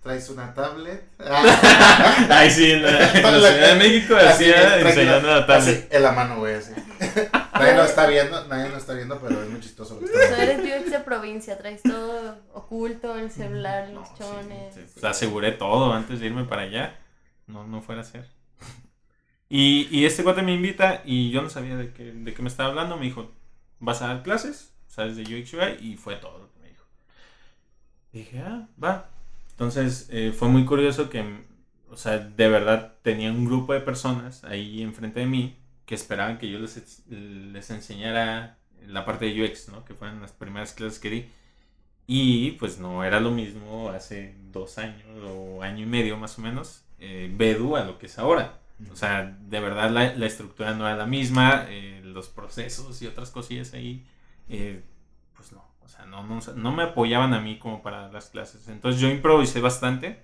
[0.03, 1.09] Traes una tablet.
[1.25, 2.27] Ah.
[2.31, 5.77] Ay, sí, en la, en la Ciudad de México Así, hacía tranquilo, enseñando la tablet.
[5.79, 6.73] Así, en la mano, güey, así.
[7.53, 10.43] Nadie lo está viendo, nadie lo está viendo, pero es muy chistoso lo que está
[10.43, 14.75] eres de provincia, traes todo oculto, el celular, No, los chones.
[14.75, 16.99] sí, pues, aseguré todo antes de irme para allá.
[17.47, 18.29] No, no fuera a ser.
[19.49, 22.49] Y, y este cuate me invita y yo no sabía de qué, de qué me
[22.49, 22.97] estaba hablando.
[22.97, 23.31] Me dijo,
[23.79, 24.73] ¿vas a dar clases?
[24.89, 25.53] ¿Sabes de UX?
[25.83, 26.85] Y fue todo lo que me dijo.
[28.13, 29.12] dije, ah, va.
[29.53, 31.25] Entonces eh, fue muy curioso que,
[31.91, 36.39] o sea, de verdad tenía un grupo de personas ahí enfrente de mí que esperaban
[36.39, 39.85] que yo les, les enseñara la parte de UX, ¿no?
[39.85, 41.31] Que fueron las primeras clases que di.
[42.07, 46.43] Y pues no era lo mismo hace dos años o año y medio más o
[46.43, 48.59] menos, eh, Bedu a lo que es ahora.
[48.91, 53.07] O sea, de verdad la, la estructura no era la misma, eh, los procesos y
[53.07, 54.05] otras cosillas ahí,
[54.49, 54.83] eh,
[55.37, 58.69] pues no, o sea, no, no, no me apoyaban a mí como para las clases.
[58.69, 60.23] Entonces yo improvisé bastante,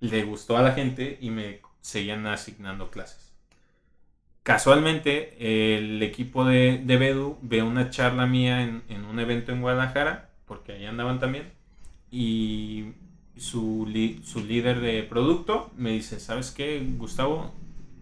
[0.00, 3.32] le gustó a la gente y me seguían asignando clases.
[4.42, 9.60] Casualmente, el equipo de, de Bedu ve una charla mía en, en un evento en
[9.60, 11.52] Guadalajara, porque ahí andaban también,
[12.10, 12.92] y
[13.36, 13.86] su,
[14.24, 17.54] su líder de producto me dice, ¿sabes qué, Gustavo?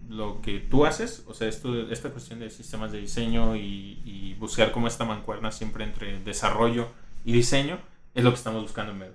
[0.08, 4.34] Lo que tú haces, o sea, esto, esta cuestión de sistemas de diseño y, y
[4.38, 6.88] buscar como esta mancuerna siempre entre desarrollo
[7.24, 7.78] y diseño,
[8.14, 9.14] es lo que estamos buscando en Bedu.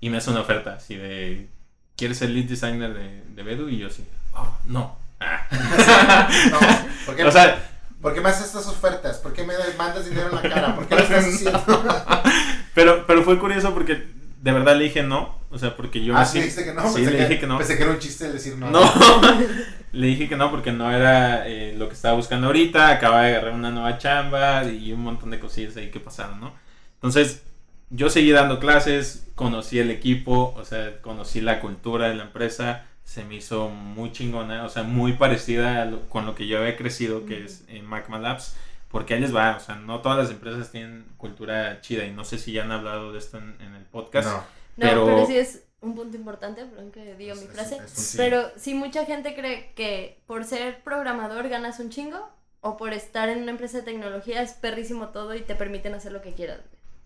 [0.00, 1.48] Y me hace una oferta así de,
[1.96, 3.68] ¿quieres ser lead designer de, de Bedu?
[3.68, 4.04] Y yo así,
[4.34, 4.96] "Oh, no.
[6.50, 6.58] No,
[7.06, 9.18] ¿por qué, o sea, ¿por qué me haces estas ofertas?
[9.18, 10.74] ¿Por qué me mandas dinero en la cara?
[10.76, 11.64] ¿Por qué lo estás haciendo?
[12.74, 15.36] pero, pero fue curioso porque de verdad le dije no.
[15.50, 16.86] O sea, porque yo ah, sí, dijiste que no.
[16.88, 17.58] Sí, pensé le dije que no.
[17.58, 18.70] Pensé que era un chiste el decir no.
[18.70, 18.80] No,
[19.92, 22.90] le dije que no porque no era eh, lo que estaba buscando ahorita.
[22.90, 26.52] Acaba de agarrar una nueva chamba y un montón de cosillas ahí que pasaron, ¿no?
[26.94, 27.42] Entonces,
[27.90, 32.84] yo seguí dando clases, conocí el equipo, o sea, conocí la cultura de la empresa.
[33.04, 36.76] Se me hizo muy chingona, o sea, muy parecida lo- con lo que yo había
[36.76, 38.54] crecido, que es en Magma Labs.
[38.90, 42.24] Porque ahí les va, o sea, no todas las empresas tienen cultura chida y no
[42.24, 44.28] sé si ya han hablado de esto en, en el podcast.
[44.28, 44.36] No.
[44.36, 44.42] No,
[44.78, 45.26] Pero- pero...
[45.26, 47.76] sí es un punto importante, perdón que mi Es- frase.
[47.76, 48.16] es un sí.
[48.16, 52.28] Pero sí, mucha gente cree que por ser programador ganas un chingo
[52.60, 56.12] o por estar en una empresa de tecnología es perrísimo todo y te permiten hacer
[56.12, 56.60] lo que quieras.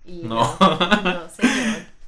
[0.04, 0.56] Y No.
[0.60, 1.22] no.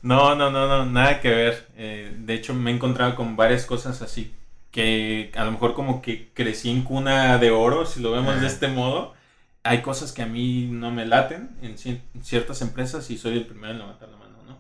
[0.02, 1.66] No, no, no, no, nada que ver.
[1.76, 4.34] Eh, de hecho, me he encontrado con varias cosas así.
[4.70, 8.46] Que a lo mejor como que crecí en cuna de oro, si lo vemos de
[8.46, 9.14] este modo.
[9.64, 13.38] Hay cosas que a mí no me laten en, ci- en ciertas empresas y soy
[13.38, 14.58] el primero en levantar la mano, ¿no?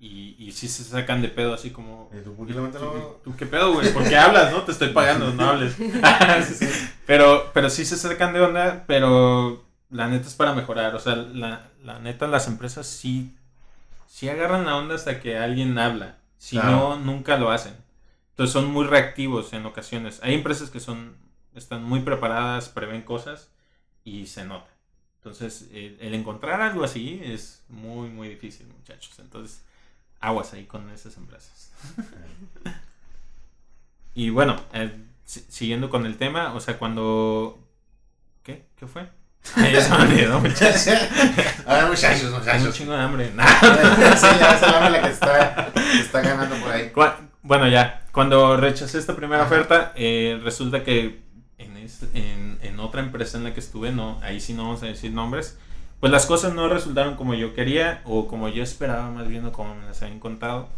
[0.00, 2.10] Y, y sí se sacan de pedo así como...
[2.12, 3.00] ¿Y tú por qué levantas la mano?
[3.22, 3.92] ¿Tú, tú qué pedo, güey?
[3.92, 4.62] ¿Por qué hablas, no?
[4.62, 5.76] Te estoy pagando, no hables.
[7.06, 10.94] pero, pero sí se sacan de onda, pero la neta es para mejorar.
[10.94, 13.34] O sea, la, la neta las empresas sí,
[14.08, 16.16] sí agarran la onda hasta que alguien habla.
[16.38, 16.70] Si Claro.
[16.70, 17.74] no, nunca lo hacen.
[18.30, 20.20] Entonces son muy reactivos en ocasiones.
[20.22, 21.16] Hay empresas que son,
[21.54, 23.50] están muy preparadas, prevén cosas
[24.06, 24.70] y se nota.
[25.18, 29.18] Entonces, el, el encontrar algo así es muy, muy difícil, muchachos.
[29.18, 29.60] Entonces,
[30.20, 31.72] aguas ahí con esas empresas.
[34.14, 34.90] y bueno, eh,
[35.24, 37.58] si- siguiendo con el tema, o sea, cuando...
[38.42, 38.64] ¿Qué?
[38.76, 39.08] ¿Qué fue?
[39.56, 40.88] ya se me olvidó, muchachos.
[41.66, 42.74] A ver, muchachos, Tengo un muchachos.
[42.76, 43.26] chingo de hambre.
[43.30, 46.92] sí, ya es la la que está, que está ganando por ahí.
[47.42, 51.25] Bueno, ya, cuando rechacé esta primera oferta, eh, resulta que
[52.14, 55.58] en, otra empresa en la que estuve, no, ahí sí no vamos a decir nombres,
[56.00, 59.52] pues las cosas no resultaron como yo quería o como yo esperaba, más bien o
[59.52, 60.68] como me las habían contado.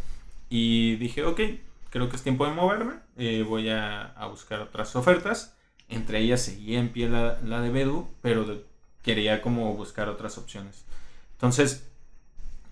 [0.49, 1.41] Y dije, ok,
[1.89, 5.55] creo que es tiempo de moverme, eh, voy a, a buscar otras ofertas.
[5.89, 8.63] Entre ellas seguía en pie la, la de Bedu, pero
[9.01, 10.85] quería como buscar otras opciones.
[11.33, 11.89] Entonces,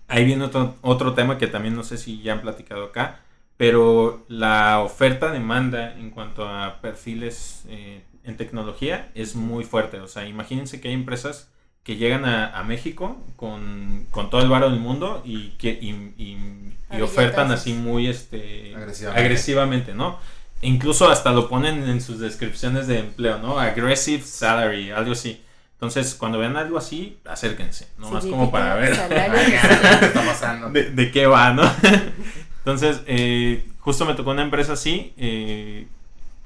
[0.08, 3.20] ahí viene otro, otro tema que también no sé si ya han platicado acá,
[3.56, 9.98] pero la oferta demanda en cuanto a perfiles eh, en tecnología es muy fuerte.
[10.00, 11.50] O sea, imagínense que hay empresas
[11.82, 15.90] que llegan a, a México con, con todo el varo del mundo y, que, y,
[16.18, 19.20] y- y A ofertan así muy este, Agresivamente.
[19.22, 20.18] agresivamente, ¿no?
[20.62, 23.58] Incluso hasta lo ponen en sus descripciones de empleo, ¿no?
[23.58, 25.42] Aggressive salary, algo así.
[25.74, 28.96] Entonces, cuando vean algo así, acérquense, nomás como para ver
[30.72, 31.62] de, de qué va, ¿no?
[32.58, 35.86] Entonces, eh, justo me tocó una empresa así, eh,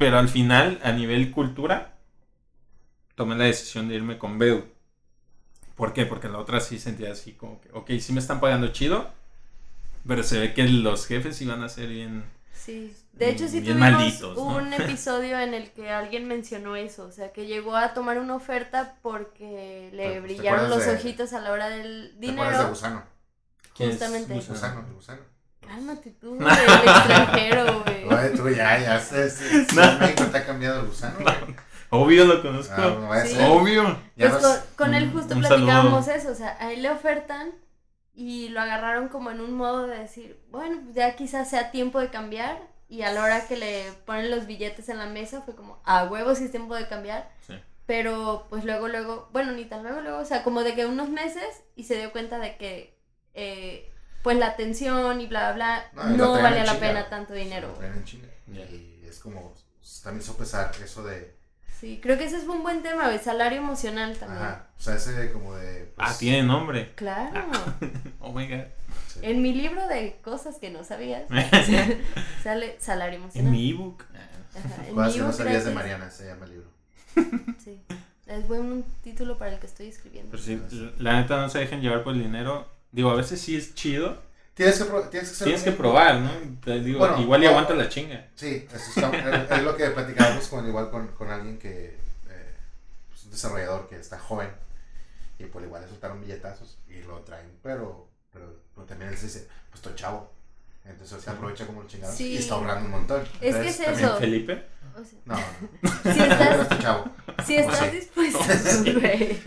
[0.03, 1.93] pero al final, a nivel cultura,
[3.15, 4.65] tomé la decisión de irme con Bedu.
[5.77, 6.07] ¿Por qué?
[6.07, 9.09] Porque la otra sí sentía así como que, ok, sí me están pagando chido,
[10.05, 12.25] pero se ve que los jefes iban a ser bien...
[12.53, 12.93] Sí.
[13.13, 14.43] De hecho, sí tuvimos malditos, ¿no?
[14.57, 17.05] un episodio en el que alguien mencionó eso.
[17.05, 21.33] O sea, que llegó a tomar una oferta porque le ¿te brillaron los de- ojitos
[21.33, 22.69] a la hora del ¿Te acuerdas de dinero.
[22.71, 23.03] Gusano?
[23.77, 24.35] ¿Quién es Justamente.
[24.35, 24.85] Gusano?
[24.95, 25.21] Gusano.
[25.61, 27.82] Cálmate tú, del extranjero,
[28.29, 28.37] güey.
[28.37, 31.17] Tú ya, ya sé, en México te ha cambiado el gusano.
[31.91, 32.75] Obvio lo conozco.
[32.77, 33.37] Ah, no Sí.
[33.41, 33.99] Obvio.
[34.17, 36.91] Pues nos- con, con él un- justo un platicábamos eso, o sea, a él le
[36.91, 37.51] ofertan
[38.15, 41.99] y lo agarraron como en un modo de decir, bueno, pues ya quizás sea tiempo
[42.01, 42.59] de cambiar
[42.89, 46.05] y a la hora que le ponen los billetes en la mesa fue como, a
[46.05, 47.55] huevo si es tiempo de cambiar, Sí.
[47.87, 51.09] pero pues luego, luego, bueno, ni tan luego, luego, o sea, como de que unos
[51.09, 52.99] meses y se dio cuenta de que
[53.35, 53.92] eh,
[54.23, 57.09] pues la atención y bla, bla, No, bla, la no, traen valía en la pena
[57.09, 57.69] tanto dinero.
[57.79, 58.31] traen en.
[58.49, 58.61] Ya.
[58.65, 59.55] Y es como,
[60.03, 61.35] también hizo pesar eso de,
[61.81, 64.41] Sí, creo que ese fue un buen tema, el salario emocional también.
[64.41, 66.93] ajá, o sea, ese como de, pues, Ah, tiene nombre.
[66.95, 67.45] Claro.
[68.21, 68.67] Oh my god.
[69.09, 69.19] sí.
[69.23, 71.25] En mi libro de cosas que no sabías,
[72.43, 73.51] sale salario En emocional.
[73.51, 74.05] mi ebook.
[74.55, 75.71] Ajá, en Cosas mi que no sabías de.
[75.75, 76.69] Mariana, se llama el libro.
[77.65, 77.81] Sí.
[78.27, 80.31] Es buen título para el que estoy escribiendo.
[80.31, 80.61] Pero sí,
[80.99, 82.69] la neta no se dejen llevar por el dinero.
[82.93, 84.23] Digo, a veces sí es chido.
[84.55, 86.31] Tienes que, pro- tienes que Tienes que probar, ¿no?
[86.75, 88.29] Digo, Bueno, igual y aguanta la chinga.
[88.35, 91.97] Sí, eso está- es, es lo que platicábamos con, igual con, con alguien que,
[92.29, 92.55] eh,
[93.09, 94.51] pues, un desarrollador que está joven
[95.39, 99.27] y pues igual le soltaron billetazos y lo traen, pero, pero, pero también él se
[99.27, 100.31] dice, pues estoy chavo.
[100.85, 102.33] Entonces se aprovecha como el chingado Sí.
[102.33, 103.25] y está ahorrando un montón.
[103.41, 104.17] que es eso.
[104.19, 104.67] Felipe.
[104.95, 107.05] O sea, No, no, si estás, chavo.
[107.47, 107.97] si estás sí.
[107.97, 108.41] dispuesto,
[109.01, 109.41] güey,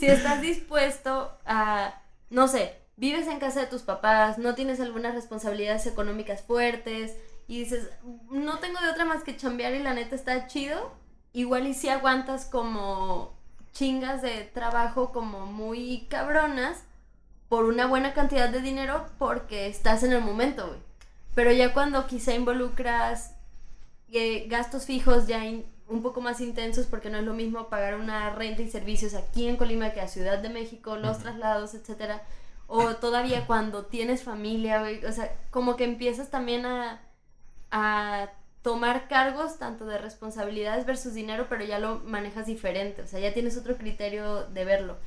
[0.00, 2.00] si estás dispuesto a,
[2.30, 7.16] no sé, vives en casa de tus papás, no tienes algunas responsabilidades económicas fuertes
[7.46, 7.88] y dices,
[8.30, 10.92] no tengo de otra más que chambear y la neta está chido,
[11.32, 13.34] igual y si aguantas como
[13.72, 16.82] chingas de trabajo como muy cabronas
[17.48, 20.80] por una buena cantidad de dinero porque estás en el momento, güey.
[21.34, 23.34] Pero ya cuando quizá involucras
[24.10, 27.96] eh, gastos fijos ya in- un poco más intensos porque no es lo mismo pagar
[27.96, 32.22] una renta y servicios aquí en Colima que a Ciudad de México, los traslados, etcétera.
[32.66, 37.00] O todavía cuando tienes familia, o sea, como que empiezas también a,
[37.70, 38.30] a
[38.62, 43.32] tomar cargos tanto de responsabilidades versus dinero, pero ya lo manejas diferente, o sea, ya
[43.32, 44.98] tienes otro criterio de verlo.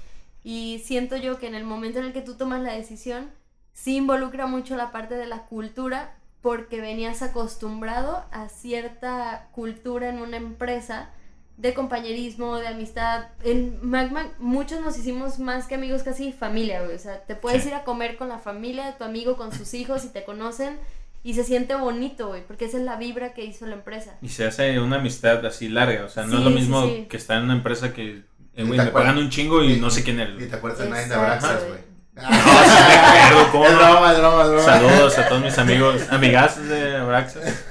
[0.43, 3.29] Y siento yo que en el momento en el que tú tomas la decisión,
[3.73, 10.19] sí involucra mucho la parte de la cultura, porque venías acostumbrado a cierta cultura en
[10.21, 11.09] una empresa
[11.57, 13.27] de compañerismo, de amistad.
[13.43, 16.95] En Magma muchos nos hicimos más que amigos, casi familia, güey.
[16.95, 17.69] O sea, te puedes Sí.
[17.69, 20.79] ir a comer con la familia de tu amigo, con sus hijos y te conocen
[21.23, 24.15] y se siente bonito, güey, porque esa es la vibra que hizo la empresa.
[24.23, 26.05] Y se hace una amistad así larga.
[26.05, 27.05] O sea, no Sí, es lo mismo sí.
[27.07, 28.23] que estar en una empresa que, eh,
[28.55, 30.41] Y güey, te me acuerdas- pagan un chingo y y- no sé quién eres.
[30.41, 31.90] Y te acuerdas de Nine de Abraxas, güey.
[32.21, 33.77] No, sí me acuerdo, ¿cómo Es no?
[33.79, 34.63] broma, es broma, es broma.
[34.63, 37.63] Saludos a todos mis amigos, amigas de Abraxas.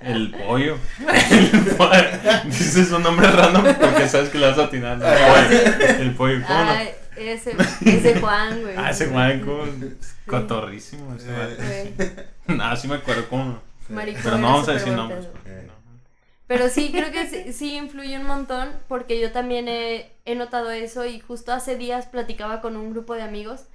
[0.00, 0.78] El pollo.
[2.44, 4.98] Dices un nombre random porque sabes que le vas a atinar.
[5.00, 6.00] El pollo.
[6.00, 6.72] El pollo, ¿cómo no?
[7.16, 8.74] Ese, ese Juan, güey.
[8.78, 9.66] Ah, ese guanco.
[10.26, 11.92] Cotorrísimo ese.
[12.46, 13.60] No, sí me acuerdo cómo.
[13.88, 15.24] Maricón, Pero no vamos a decir nombres.
[15.24, 15.30] no.
[16.46, 20.70] Pero sí, creo que sí, sí influye un montón porque yo también he, he notado
[20.72, 23.66] eso y justo hace días platicaba con un grupo de amigos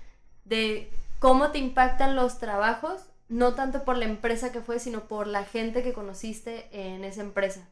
[0.46, 5.28] de cómo te impactan los trabajos, no tanto por la empresa que fue, sino por
[5.28, 7.68] la gente que conociste en esa empresa.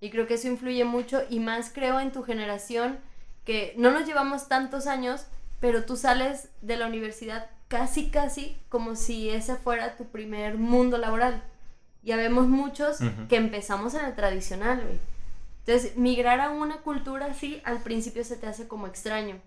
[0.00, 2.98] Y creo que eso influye mucho y más creo en tu generación
[3.44, 5.26] que no nos llevamos tantos años,
[5.60, 10.98] pero tú sales de la universidad casi, casi como si ese fuera tu primer mundo
[10.98, 11.42] laboral.
[12.02, 12.98] Ya vemos muchos
[13.28, 14.98] que empezamos en el tradicional, güey.
[15.66, 19.40] Entonces, migrar a una cultura así al principio se te hace como extraño.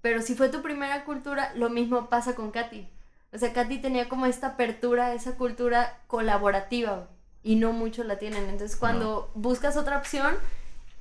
[0.00, 2.88] Pero si fue tu primera cultura, lo mismo pasa con Katy.
[3.32, 7.08] O sea, Katy tenía como esta apertura esa cultura colaborativa
[7.42, 8.44] y no muchos la tienen.
[8.44, 10.34] Entonces, cuando buscas otra opción,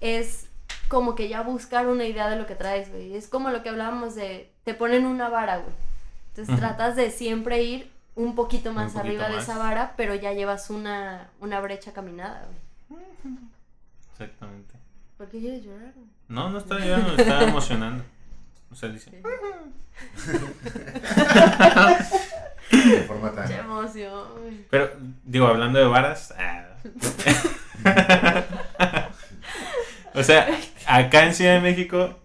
[0.02, 0.48] es
[0.90, 3.16] como que ya buscar una idea de lo que traes, güey.
[3.16, 5.74] Es como lo que hablábamos de, te ponen una vara, güey.
[6.30, 10.34] Entonces, tratas de siempre ir un poquito más poquito arriba de esa vara, pero ya
[10.34, 12.48] llevas una, una brecha caminada,
[12.90, 13.08] güey.
[14.12, 14.74] Exactamente.
[15.18, 15.94] ¿Por qué quieres llorar?
[16.28, 18.04] No, no estaba llorando, me estaba emocionando.
[18.72, 19.12] O sea, dice.
[22.72, 23.48] De forma tan.
[23.48, 24.28] Qué emoción.
[24.70, 24.92] Pero,
[25.24, 26.34] digo, hablando de varas.
[26.38, 26.66] ah.
[30.14, 30.48] o sea,
[30.86, 32.20] acá en Ciudad de México,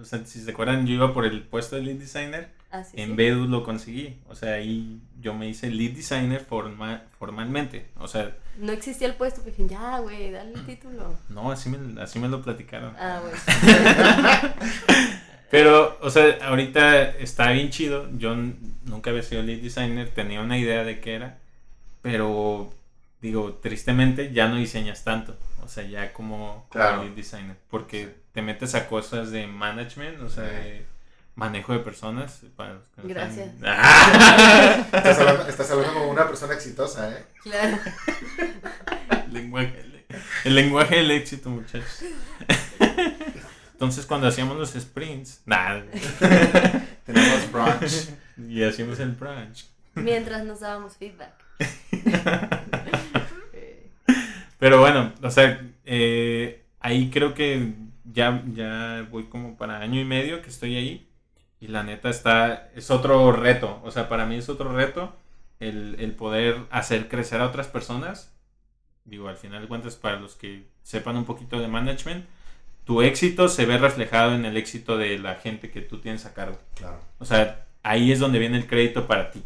[0.00, 2.56] o sea, si se acuerdan, yo iba por el puesto de lead designer.
[2.70, 3.14] Así En sí.
[3.16, 4.18] Bedu lo conseguí.
[4.28, 7.88] O sea, ahí yo me hice lead designer forma- formalmente.
[7.96, 11.16] O sea, No existía el puesto, pues dije, ya, güey, dale el título.
[11.30, 12.94] no, así me, así me lo platicaron.
[12.98, 13.32] Ah, güey.
[15.50, 18.08] Pero, o sea, ahorita está bien chido.
[18.18, 21.38] Yo n- nunca había sido lead designer, tenía una idea de qué era,
[22.02, 22.72] pero
[23.22, 25.36] digo, tristemente ya no diseñas tanto.
[25.64, 30.44] O sea, ya como, lead designer, porque te metes a cosas de management, o sea,
[30.44, 30.84] de
[31.34, 32.40] manejo de personas.
[32.56, 33.50] Para los que no Gracias.
[33.64, 34.86] ¡Ah!
[34.92, 37.24] Estás hablando, estás hablando como una persona exitosa, ¿eh?
[37.42, 37.78] Claro.
[39.26, 39.84] El lenguaje,
[40.44, 42.02] el lenguaje del éxito, muchachos.
[43.78, 45.84] Entonces, cuando hacíamos los sprints, nada,
[47.06, 48.08] Tenemos brunch.
[48.36, 49.66] y hacíamos el brunch.
[49.94, 51.32] Mientras nos dábamos feedback.
[54.58, 60.04] Pero bueno, o sea, eh, ahí creo que ya, ya voy como para año y
[60.04, 61.08] medio que estoy ahí.
[61.60, 63.80] Y la neta está, es otro reto.
[63.84, 65.14] O sea, para mí es otro reto
[65.60, 68.34] el, el poder hacer crecer a otras personas.
[69.04, 72.26] Digo, al final de cuentas, para los que sepan un poquito de management,
[72.88, 76.32] tu éxito se ve reflejado en el éxito de la gente que tú tienes a
[76.32, 76.58] cargo.
[76.74, 76.98] Claro.
[77.18, 79.40] O sea, ahí es donde viene el crédito para ti.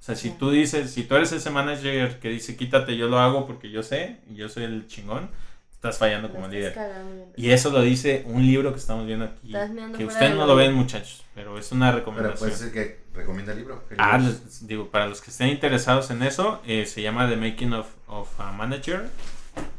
[0.00, 3.20] O sea, si tú dices, si tú eres ese manager que dice, quítate, yo lo
[3.20, 5.30] hago porque yo sé, y yo soy el chingón,
[5.72, 6.74] estás fallando la como estás líder.
[6.74, 7.26] cagando.
[7.36, 9.46] Y eso lo dice un libro que estamos viendo aquí.
[9.46, 12.38] Estás meando Que ustedes de no lo ven, muchachos, pero es una Pero recomendación.
[12.50, 13.84] puede ser que recomienda el libro.
[13.88, 17.36] ¿Qué Ah, les- digo, para los que estén interesados en eso, eh, se llama The
[17.36, 19.08] Making of, of a Manager.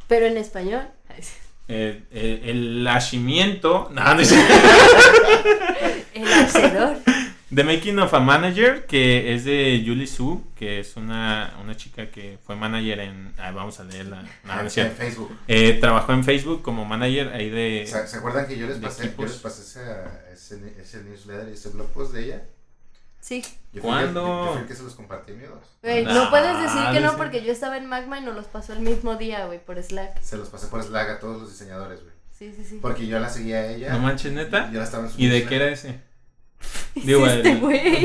[0.08, 0.88] Pero en español.
[1.70, 3.90] Eh, eh, el hacimiento.
[3.94, 4.32] No, no es-
[6.14, 6.98] El hacedor.
[7.54, 12.12] The Making of a Manager, que es de Julie Su, que es una, una chica
[12.12, 13.34] que fue manager en.
[13.40, 14.24] ah, vamos a leerla.
[14.44, 14.70] No, en.
[14.70, 15.36] Facebook.
[15.48, 17.86] Eh, trabajó en Facebook como manager ahí de.
[17.88, 19.82] ¿Se, se acuerdan que yo les pasé, yo les pasé ese,
[20.32, 22.44] ese, ese newsletter y ese blog post de ella?
[23.20, 23.42] Sí.
[23.74, 24.22] Yo fui, ¿Cuándo?
[24.22, 25.60] Yo, yo fui el que se los compartí, amigos.
[25.84, 28.46] Güey, Nah, no puedes decir que no porque yo estaba en Magma y nos los
[28.46, 30.22] pasó el mismo día, güey, por Slack.
[30.22, 32.14] Se los pasé por Slack a todos los diseñadores, güey.
[32.32, 32.80] Sí, sí, sí.
[32.82, 33.92] Porque yo la seguía a ella.
[33.94, 34.72] No manches, neta.
[34.72, 36.00] Yo la estaba en su ¿Y de qué era ese?
[36.96, 37.44] Digo, el-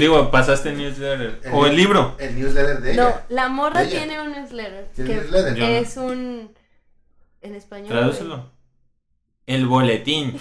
[0.01, 1.41] digo, pasaste el newsletter.
[1.43, 2.17] El O el li- libro.
[2.19, 3.25] El newsletter de No, ella.
[3.29, 3.91] la morra Ella.
[3.99, 4.89] tiene un newsletter.
[4.95, 5.59] ¿Tiene que un newsletter?
[5.59, 5.67] No.
[5.67, 6.55] es un.
[7.41, 7.89] En español.
[7.89, 8.51] Tradúcelo.
[9.47, 10.39] El boletín.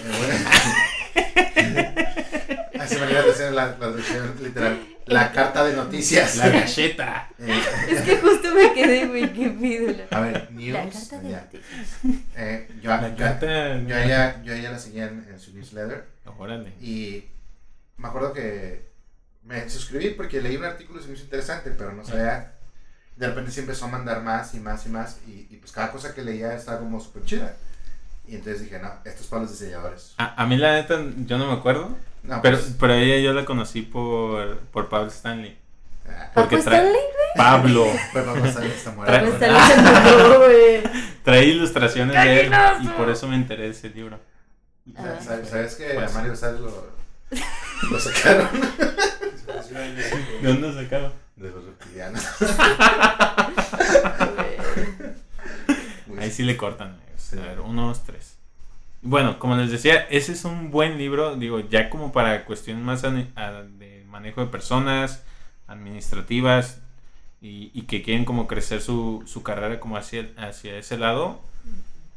[2.84, 4.80] Así me iba a decir la, la traducción literal.
[5.06, 6.36] La carta de noticias.
[6.36, 7.28] La galleta.
[7.38, 7.60] Eh,
[7.90, 10.04] Es que justo me quedé, güey, qué pídula.
[10.10, 10.72] a ver, news.
[10.72, 11.40] La carta de ya.
[11.42, 11.98] noticias.
[12.36, 13.78] Eh, yo, La yo- carta.
[13.80, 16.06] yo a ella, yo a ella la seguía en, en su newsletter.
[16.38, 16.72] Órale.
[16.80, 17.24] Y
[17.98, 18.88] me acuerdo que
[19.42, 22.52] me suscribí porque leí un artículo y se me hizo interesante, pero no sabía.
[23.16, 25.18] De repente se empezó a mandar más y más y más.
[25.26, 27.54] Y, y pues cada cosa que leía estaba como súper chida.
[28.26, 30.14] Y entonces dije, no, esto es para los diseñadores.
[30.16, 31.94] A, a mí la neta, yo no me acuerdo.
[32.24, 35.56] No, Pero, pues, pero ella yo la conocí por, por Pablo Stanley.
[36.08, 37.00] ah, Porque ¿Paco trae- Stanley?
[37.36, 37.86] Pablo.
[38.12, 38.24] pues.
[38.24, 40.82] Paco Stanley se murió, güey.
[41.22, 42.52] Trae ilustraciones de él
[42.82, 44.18] y por eso me enteré de ese libro.
[44.96, 45.16] Ah.
[45.22, 46.94] ¿Sabes, sabes que Pues- a Mario González lo,
[47.90, 48.48] lo sacaron
[50.42, 51.12] ¿De dónde sacaba?
[51.36, 52.22] de los reptilianos?
[56.18, 56.96] Ahí sí le cortan.
[57.32, 58.33] A ver, uno, dos, tres.
[59.04, 63.02] Bueno, como les decía, ese es un buen libro, digo, ya como para cuestiones más
[63.02, 65.22] de manejo de personas,
[65.66, 66.80] administrativas,
[67.42, 71.42] y, y que quieren como crecer su, su carrera como hacia, hacia ese lado,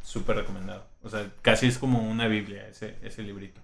[0.02, 0.88] súper recomendado.
[1.04, 3.60] O sea, casi es como una Biblia ese, ese librito.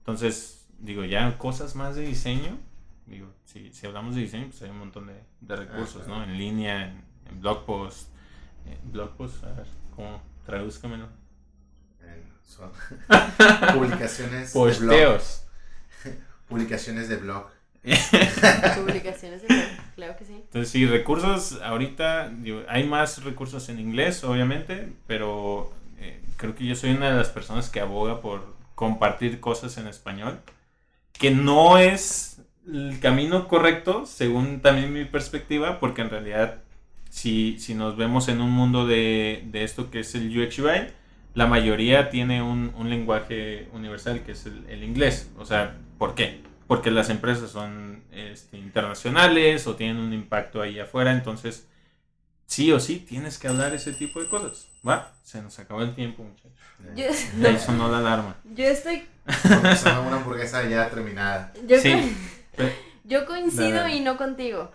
[0.00, 2.58] Entonces, digo, ya cosas más de diseño,
[3.06, 6.24] digo, si, si hablamos de diseño, pues hay un montón de, de recursos, ¿no?
[6.24, 8.08] En línea, en, en blog post,
[8.66, 10.20] en blog post, a ver, ¿cómo?
[10.44, 11.06] Tradúzcamelo.
[12.46, 12.70] Son
[13.74, 14.68] publicaciones de blog.
[14.68, 15.42] Posteos.
[16.48, 17.46] Publicaciones de blog.
[18.76, 20.34] Publicaciones de blog, claro que sí.
[20.34, 26.64] Entonces, sí, recursos, ahorita digo, hay más recursos en inglés, obviamente, pero eh, creo que
[26.64, 30.40] yo soy una de las personas que aboga por compartir cosas en español,
[31.12, 36.62] que no es el camino correcto, según también mi perspectiva, porque en realidad,
[37.10, 40.88] si, si nos vemos en un mundo de, de esto que es el UX UI,
[41.36, 45.30] la mayoría tiene un, un lenguaje universal que es el, el inglés.
[45.38, 46.40] O sea, ¿por qué?
[46.66, 51.68] Porque las empresas son este, internacionales o tienen un impacto ahí afuera, entonces
[52.46, 54.68] sí o sí tienes que hablar ese tipo de cosas.
[54.86, 55.12] ¿Va?
[55.22, 56.52] Se nos acabó el tiempo, muchachos.
[56.96, 58.36] Yo, Ahí sonó la alarma.
[58.54, 59.04] yo estoy.
[59.44, 61.52] Una hamburguesa ya terminada.
[61.66, 62.16] Yo, Sí.
[63.04, 63.96] yo coincido dale.
[63.96, 64.70] y no contigo.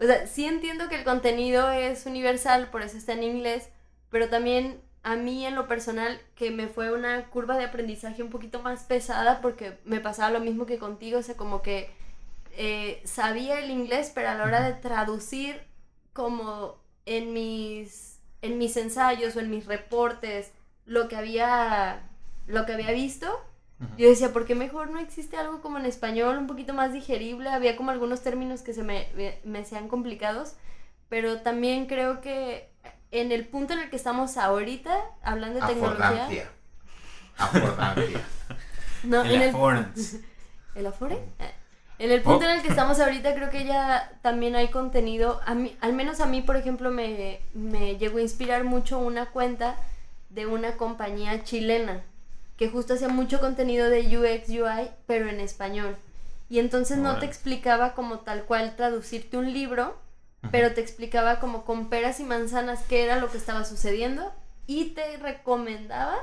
[0.00, 3.68] O sea, sí entiendo que el contenido es universal, por eso está en inglés,
[4.10, 8.30] pero también a mí en lo personal que me fue una curva de aprendizaje un
[8.30, 11.90] poquito más pesada porque me pasaba lo mismo que contigo, o sea, como que
[12.52, 15.60] eh, sabía el inglés, pero a la hora de traducir
[16.12, 16.76] como
[17.06, 20.52] en mis, en mis ensayos o en mis reportes
[20.86, 22.08] lo que había,
[22.46, 23.28] lo que había visto,
[23.98, 27.48] yo decía, ¿por qué mejor no existe algo como en español, un poquito más digerible?
[27.48, 30.54] Había como algunos términos que se me, me, me hacían complicados,
[31.08, 32.71] pero también creo que
[33.12, 36.06] en el punto en el que estamos ahorita, hablando de tecnología...
[36.08, 36.50] Afordancia.
[37.38, 38.20] Afordancia.
[39.04, 40.20] No, El en el, affordance.
[40.74, 41.18] ¿El Afore?
[41.98, 42.48] En el punto Oh.
[42.48, 45.40] en el que estamos ahorita, creo que ya también hay contenido.
[45.44, 49.26] A mí, al menos a mí, por ejemplo, me, me llegó a inspirar mucho una
[49.26, 49.76] cuenta
[50.30, 52.02] de una compañía chilena
[52.56, 55.96] que justo hacía mucho contenido de UX, UI, pero en español.
[56.48, 59.96] Y entonces no te explicaba como tal cual traducirte un libro.
[60.50, 64.32] Pero te explicaba como con peras y manzanas qué era lo que estaba sucediendo
[64.66, 66.16] y te recomendaba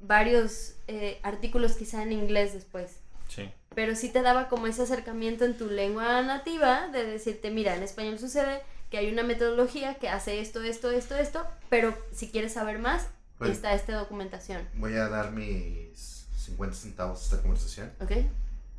[0.00, 2.98] varios eh, artículos quizá en inglés después
[3.28, 3.50] Sí.
[3.74, 7.82] pero sí te daba como ese acercamiento en tu lengua nativa de decirte, mira, en
[7.82, 12.52] español sucede que hay una metodología que hace esto, esto, esto, esto, pero si quieres
[12.52, 17.90] saber más, Pues- está esta documentación, Voy a dar mis 50 centavos a esta conversación.
[18.00, 18.12] ¿ok?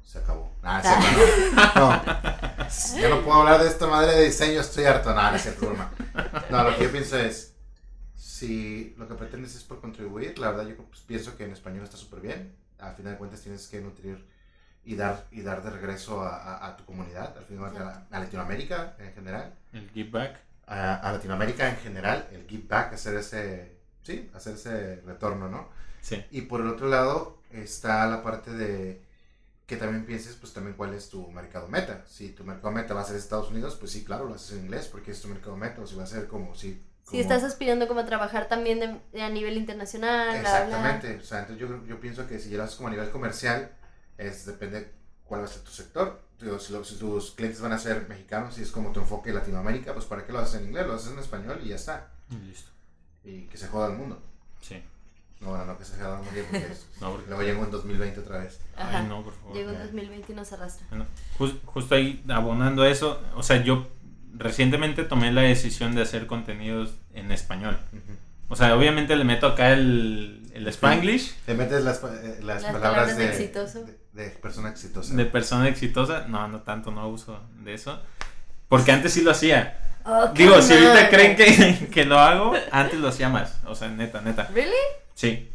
[0.05, 0.49] Se acabó.
[0.63, 1.89] Ah, es cierto, no.
[1.89, 2.54] No.
[2.95, 5.13] Ya no puedo hablar de esta madre de diseño, estoy harto.
[5.13, 5.91] No, no es cierto, broma.
[6.49, 7.53] No, lo que yo pienso es,
[8.15, 11.83] si lo que pretendes es por contribuir, la verdad yo pues, pienso que en español
[11.83, 12.55] está súper bien.
[12.79, 14.25] A final de cuentas tienes que nutrir
[14.83, 18.19] y dar, y dar de regreso a, a- a tu comunidad, al final, a, a
[18.19, 19.53] Latinoamérica en general.
[19.73, 20.39] El give back.
[20.67, 25.69] A, a Latinoamérica en general, el give back, hacer ese, sí, hacer ese retorno, ¿no?
[26.01, 26.23] Sí.
[26.31, 29.01] Y por el otro lado está la parte de
[29.65, 32.03] que también pienses, pues también cuál es tu mercado meta.
[32.07, 34.65] Si tu mercado meta va a ser Estados Unidos, pues sí, claro, lo haces en
[34.65, 35.81] inglés porque es tu mercado meta.
[35.81, 36.83] O si va a ser como si...
[37.03, 40.63] Si estás aspirando como a trabajar también de- de a nivel internacional, bla, bla.
[40.65, 41.17] Exactamente.
[41.17, 43.71] O sea, entonces yo, yo pienso que si ya lo haces como a nivel comercial,
[44.17, 44.91] es depende
[45.23, 46.21] cuál va a ser tu sector.
[46.39, 49.29] Digo, si, lo- si tus clientes van a ser mexicanos y es como tu enfoque
[49.29, 50.87] en Latinoamérica, pues ¿para qué lo haces en inglés?
[50.87, 52.11] Lo haces en español y ya está.
[52.43, 52.71] Listo.
[53.23, 54.21] Y que se joda el mundo.
[54.61, 54.83] Sí.
[55.41, 58.19] No, bueno, no que se el mundo porque es- No, porque- luego llego en 2020
[58.21, 58.59] otra vez.
[58.77, 58.99] Ajá.
[58.99, 59.55] Ay, no, por favor.
[59.55, 59.83] Llegó en Ya.
[59.83, 60.85] 2020 y nos arrastra.
[60.89, 61.05] Bueno,
[61.37, 63.87] jus- justo ahí, abonando a eso, o sea, yo
[64.33, 67.77] recientemente tomé la decisión de hacer contenidos en español.
[68.49, 72.71] O sea, obviamente le meto acá el, el spanglish Te metes las, eh, las, Las
[72.73, 73.83] palabras palabras de de, exitoso.
[73.85, 75.15] de, de persona exitosa.
[75.15, 76.27] de persona exitosa.
[76.27, 77.99] No, no tanto, no uso de eso.
[78.69, 79.79] Porque antes sí lo hacía.
[80.05, 83.59] Oh, Digo, si ahorita creen que, que lo hago, antes lo hacía más.
[83.65, 84.49] O sea, neta, neta.
[84.53, 84.71] ¿Really?
[85.15, 85.49] Sí.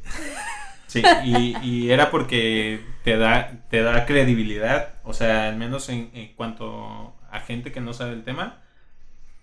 [0.86, 6.10] Sí, y, y era porque te da, te da credibilidad, o sea, al menos en,
[6.14, 8.58] en cuanto a gente que no sabe el tema,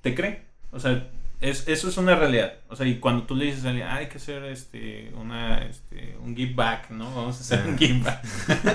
[0.01, 0.43] te cree.
[0.71, 1.07] O sea,
[1.39, 2.53] es, eso es una realidad.
[2.67, 5.59] O sea, y cuando tú le dices a alguien, "Ah, hay que hacer este, una,
[5.65, 7.05] este, un give back, ¿no?
[7.13, 8.23] Vamos a hacer un give back.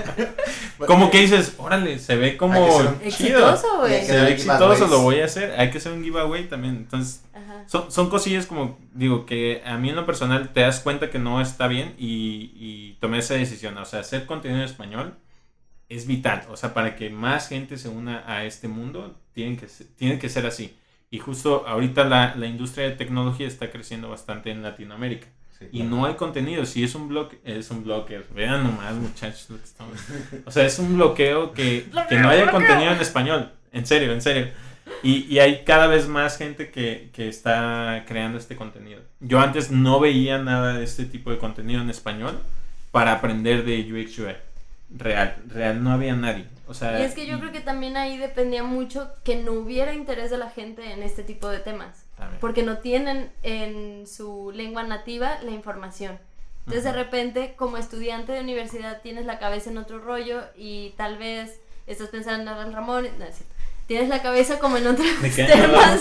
[0.87, 2.65] como que dices, órale, se ve como.
[3.03, 4.05] Exitoso, güey.
[4.05, 5.59] Se ve exitoso, lo voy a hacer.
[5.59, 6.75] Hay que hacer un giveaway también.
[6.77, 7.63] Entonces, Ajá.
[7.67, 11.19] son, son cosillas como, digo, que a mí en lo personal te das cuenta que
[11.19, 13.77] no está bien y, y tomé esa decisión.
[13.77, 15.15] O sea, hacer contenido en español
[15.89, 16.43] es vital.
[16.49, 20.45] O sea, para que más gente se una a este mundo, tienen que, que ser
[20.45, 20.75] así.
[21.13, 25.27] Y justo ahorita la, la industria de tecnología está creciendo bastante en Latinoamérica.
[25.59, 25.95] Sí, Y claro.
[25.95, 26.65] no hay contenido.
[26.65, 28.23] Si es un blog, es un bloqueo.
[28.33, 29.99] Vean nomás, muchachos, lo que estamos.
[30.45, 33.51] O sea, es un bloqueo que, que no haya contenido en español.
[33.71, 34.47] En serio, en serio.
[35.03, 38.99] Y, y hay cada vez más gente que, que está creando este contenido.
[39.19, 42.39] Yo antes no veía nada de este tipo de contenido en español
[42.89, 44.33] para aprender de UX UI.
[44.89, 46.45] Real, real, no había nadie.
[46.67, 49.93] O sea, Y es que yo creo que también ahí dependía mucho que no hubiera
[49.93, 52.05] interés de la gente en este tipo de temas.
[52.17, 52.39] También.
[52.39, 56.19] Porque no tienen en su lengua nativa la información.
[56.59, 56.99] Entonces de Ujú.
[56.99, 62.07] repente como estudiante de universidad tienes la cabeza en otro rollo y tal vez estás
[62.09, 63.53] pensando en Ramón, no es cierto.
[63.85, 65.99] Tienes la cabeza como en otros ¿De temas.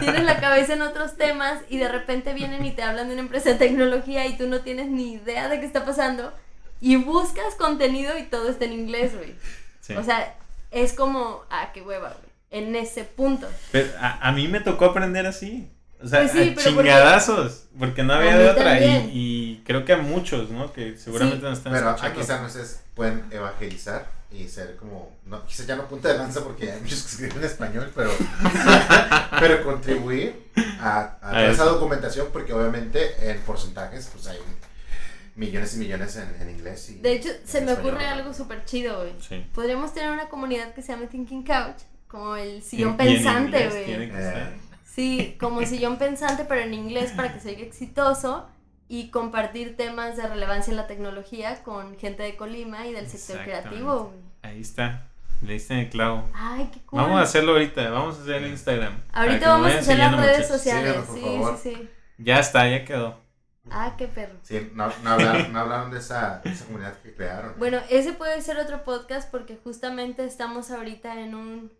[0.00, 3.22] tienes la cabeza en otros temas y de repente vienen y te hablan de una
[3.22, 6.32] empresa de tecnología y tú no tienes ni idea de qué está pasando
[6.80, 9.34] y buscas contenido y todo está en inglés, güey.
[9.80, 9.94] Sí.
[9.94, 10.36] O sea,
[10.70, 12.28] es como, ah, qué hueva, güey.
[12.50, 13.48] En ese punto.
[13.72, 15.68] Pero a, a mí me tocó aprender así.
[16.02, 17.64] O sea, Pues sí, a pero porque- chingadazos.
[17.78, 18.80] Porque no había de otra.
[18.80, 20.72] Y, y creo que a muchos, ¿no?
[20.72, 21.44] Que seguramente Sí.
[21.44, 22.20] nos están Pero escuchando.
[22.20, 26.44] aquí quizás no pueden evangelizar y ser como, no, quizás ya no punta de lanza
[26.44, 28.10] porque hay muchos que escriben en español, pero,
[29.40, 30.50] pero contribuir
[30.80, 34.38] a, a toda esa documentación porque obviamente en porcentajes pues hay
[35.38, 36.90] millones y millones en, en inglés.
[36.90, 38.12] Y De hecho, se me español, ocurre ¿no?
[38.12, 39.12] algo súper chido, güey.
[39.20, 39.46] Sí.
[39.54, 43.84] Podríamos tener una comunidad que se llame Thinking Couch, como el sillón pensante, güey.
[43.92, 44.46] Eh.
[44.84, 48.48] Sí, como sillón pensante, pero en inglés para que se oiga exitoso
[48.88, 53.44] y compartir temas de relevancia en la tecnología con gente de Colima y del sector
[53.44, 54.20] creativo, güey.
[54.42, 55.04] Ahí está.
[55.40, 56.28] Le diste en el clavo.
[56.34, 57.00] Ay, qué cool.
[57.00, 57.90] Vamos a hacerlo ahorita.
[57.90, 59.00] Vamos a hacer el Instagram.
[59.12, 60.48] Ahorita vamos a hacer las redes muchachos.
[60.48, 60.96] sociales.
[61.14, 61.20] Sí,
[61.62, 61.88] sí, sí.
[62.18, 63.20] Ya está, ya quedó.
[63.70, 64.34] Ah, qué perro.
[64.42, 67.54] Sí, no, no hablaron, no hablaron de, esa, de esa comunidad que crearon.
[67.58, 71.72] Bueno, ese puede ser otro podcast porque justamente estamos ahorita en un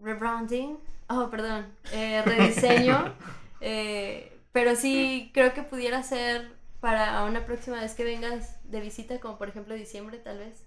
[0.00, 0.78] rebranding.
[1.08, 1.66] Oh, perdón.
[1.92, 3.14] eh, rediseño.
[3.60, 9.18] eh, pero sí, creo que pudiera ser para una próxima vez que vengas de visita,
[9.20, 10.64] como por ejemplo diciembre, tal vez.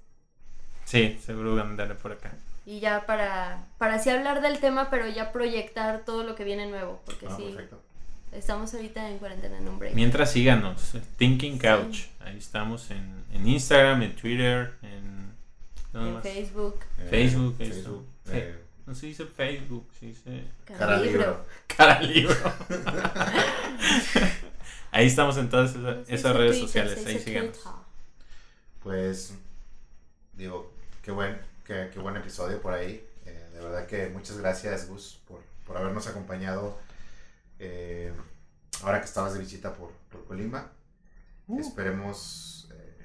[0.86, 2.32] Sí, seguro andaré por acá.
[2.66, 6.68] Y ya para, para así hablar del tema, pero ya proyectar todo lo que viene
[6.68, 7.02] nuevo.
[7.06, 7.82] Porque Ah, sí, perfecto.
[8.32, 9.96] Estamos ahorita en cuarentena en un break.
[9.96, 11.60] Mientras síganos, Thinking Sí.
[11.60, 12.06] Couch.
[12.20, 15.32] Ahí estamos en, en Instagram, en Twitter, en.
[15.92, 16.24] ¿dónde en más?
[16.24, 16.80] Facebook.
[17.00, 21.46] Eh, Facebook, Facebook, eh, No se dice Facebook, se dice cara Libro.
[21.68, 22.36] cara libro.
[24.94, 25.72] Ahí estamos en todas
[26.10, 27.54] esas, redes Twitter, sociales, ahí síganos.
[27.58, 27.72] Twitter.
[28.84, 29.34] Pues,
[30.34, 30.70] digo,
[31.02, 33.02] qué buen, qué, qué buen episodio por ahí.
[33.26, 36.78] Eh, de verdad que muchas gracias, Gus, por, por habernos acompañado
[37.62, 38.12] eh,
[38.84, 40.72] ahora que estabas de visita por, por Colima.
[41.48, 41.60] Uh.
[41.60, 42.98] Esperemos eh,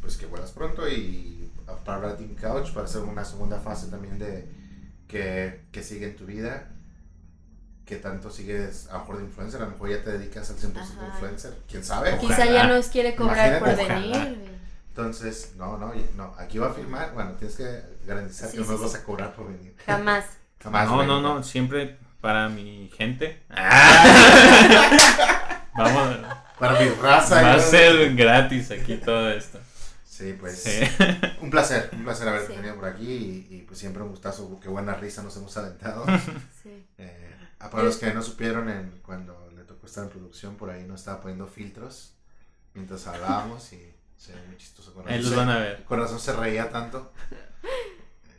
[0.00, 1.50] pues que vuelas pronto y
[1.84, 4.48] para hablar de Team Couch, para hacer una segunda fase también de
[5.08, 6.68] que, que sigue en tu vida.
[7.84, 9.60] que tanto sigues a lo mejor de influencer?
[9.62, 11.06] A lo mejor ya te dedicas al 100% Ajá.
[11.12, 11.54] influencer.
[11.68, 12.16] ¿Quién sabe?
[12.18, 12.52] Quizá Ojalá.
[12.52, 14.10] ya nos quiere cobrar por venir.
[14.12, 14.34] ojalá.
[14.88, 17.12] Entonces, no, no, no, aquí va a firmar.
[17.14, 19.74] Bueno, tienes que garantizar Sí, que no sí, vas a cobrar por venir.
[19.84, 20.24] Jamás.
[20.62, 20.88] Jamás.
[20.88, 23.42] no, no, no, siempre para mi gente.
[25.76, 26.16] Vamos,
[26.58, 27.42] Para mi raza.
[27.42, 27.62] va a ¿no?
[27.62, 29.58] ser gratis aquí todo esto.
[30.06, 30.62] Sí, pues.
[30.62, 30.80] Sí.
[31.42, 32.54] Un placer, un placer haberte Sí.
[32.54, 34.58] tenido por aquí y, y, pues siempre un gustazo.
[34.58, 36.06] Qué buena risa nos hemos aventado.
[36.62, 36.86] Sí.
[36.96, 40.70] Eh, a para los que no supieron, en, cuando le tocó estar en producción, por
[40.70, 42.14] ahí nos estaba poniendo filtros
[42.72, 44.94] mientras hablábamos y se ve muy chistoso.
[44.94, 45.84] Con Ahí los se- van a ver.
[45.84, 47.12] Con razón se reía tanto.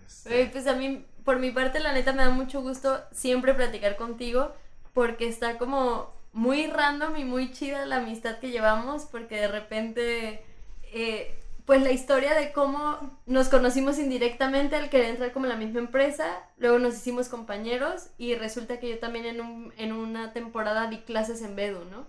[0.07, 3.97] Este, pues a mí, por mi parte, la neta me da mucho gusto siempre platicar
[3.97, 4.53] contigo
[4.93, 10.45] porque está como muy random y muy chida la amistad que llevamos porque de repente,
[10.93, 15.57] eh, pues la historia de cómo nos conocimos indirectamente al querer entrar como en la
[15.57, 20.32] misma empresa, luego nos hicimos compañeros y resulta que yo también en, un, en una
[20.32, 22.05] temporada di clases en Bedu, ¿no?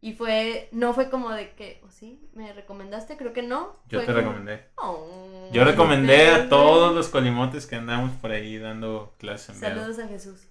[0.00, 2.20] Y fue, no fue como de que, ¿o sí?
[2.32, 3.16] ¿Me recomendaste?
[3.16, 3.76] Creo que no.
[3.88, 4.64] Yo Fue te como, recomendé.
[4.76, 6.48] "Oh, Yo recomendé a bebé".
[6.48, 9.56] todos los colimotes que andamos por ahí dando clases.
[9.56, 10.46] Saludos a Jesús.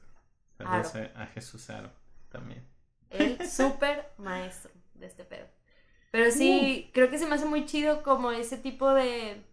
[0.57, 1.91] Saludos a, a Jesús Aro
[2.29, 2.67] también.
[3.09, 5.45] El súper maestro de este pedo.
[6.11, 9.43] Pero sí, creo que se me hace muy chido como ese tipo de...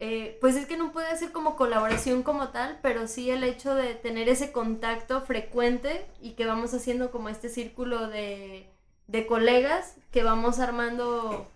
[0.00, 3.74] eh, pues es que no puede ser como colaboración como tal, pero sí el hecho
[3.74, 8.70] de tener ese contacto frecuente y que vamos haciendo como este círculo de,
[9.08, 11.50] de colegas que vamos armando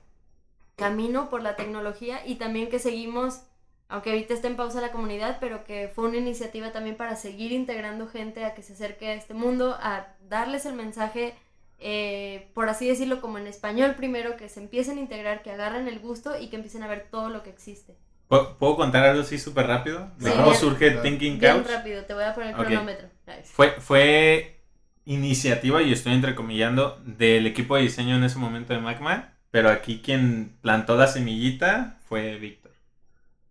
[0.77, 3.43] camino por la tecnología y también que seguimos,
[3.89, 7.53] aunque ahorita está en pausa la comunidad, pero que fue una iniciativa también para seguir
[7.53, 11.35] integrando gente a que se acerque a este mundo, a darles el mensaje,
[11.79, 15.89] eh, por así decirlo, como en español primero, que se empiecen a integrar, que agarren
[15.89, 17.95] el gusto y que empiecen a ver todo lo que existe.
[18.29, 20.11] ¿Puedo contar algo así súper rápido?
[20.17, 20.57] ¿De Sí, cómo bien.
[20.57, 21.03] surge Bien.
[21.03, 21.67] Thinking Bien Couch?
[21.71, 23.09] rápido, te voy a poner cronómetro.
[23.27, 24.62] Ay, Fue, fue
[25.05, 30.01] iniciativa, y estoy entrecomillando, del equipo de diseño en ese momento de Magma, pero aquí
[30.03, 32.73] quien plantó la semillita fue Víctor.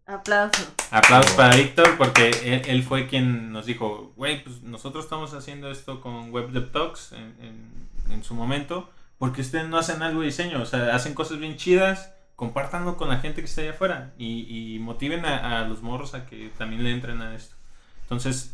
[0.06, 0.64] Aplauso.
[0.92, 5.72] Aplausos para Víctor porque él, él fue quien nos dijo, güey, pues nosotros estamos haciendo
[5.72, 7.82] esto con Web Dev Talks en, en-
[8.14, 11.56] en su momento, porque ustedes no hacen algo de diseño, o sea, hacen cosas bien
[11.56, 15.82] chidas, compártanlo con la gente que está allá afuera y, y motiven a, a los
[15.82, 17.56] morros a que también le entren a esto.
[18.04, 18.54] Entonces,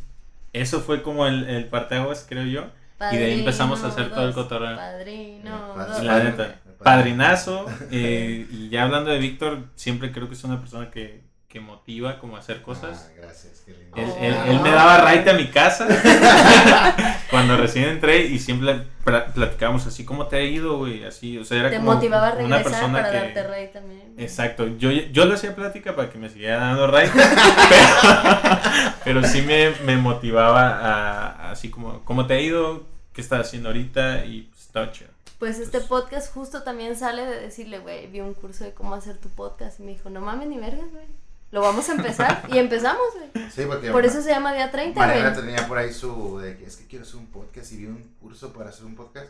[0.53, 2.67] eso fue como el, el parteaguas, creo yo.
[3.11, 4.75] Y de ahí empezamos a hacer todo el cotorreo.
[4.75, 6.03] Padrino, Padre- dos.
[6.03, 6.55] La neta.
[6.83, 7.65] Padrinazo.
[7.91, 11.23] eh, y ya hablando de Víctor, siempre creo que es una persona que,
[11.58, 13.10] que motiva como a hacer cosas.
[13.10, 13.97] Ah, gracias, qué lindo.
[13.97, 14.24] Él, Oh.
[14.24, 15.88] él- él me daba raite a mi casa
[17.32, 21.03] cuando recién entré y siempre pla- platicábamos así, ¿cómo te ha ido, güey?
[21.03, 23.18] Así, o sea, era Te como motivaba a una regresar persona para que...
[23.18, 24.14] darte rey también.
[24.18, 27.12] Exacto, yo, yo le hacía plática para que me siguiera dando raite,
[27.70, 32.84] pero, pero sí me, me motivaba a, así como, ¿cómo te ha ido?
[33.14, 34.26] ¿Qué estás haciendo ahorita?
[34.26, 35.10] Y pues, estaba chido.
[35.39, 39.18] Pues este podcast justo también sale de decirle, güey, vi un curso de cómo hacer
[39.18, 41.05] tu podcast y me dijo, no mames ni vergas, güey.
[41.51, 43.49] Lo vamos a empezar y empezamos, güey.
[43.51, 45.41] Sí, porque Por eso se llama Día 30, Mariana güey.
[45.45, 48.15] tenía por ahí su de que es que quiero hacer un podcast y vi un
[48.19, 49.29] curso para hacer un podcast.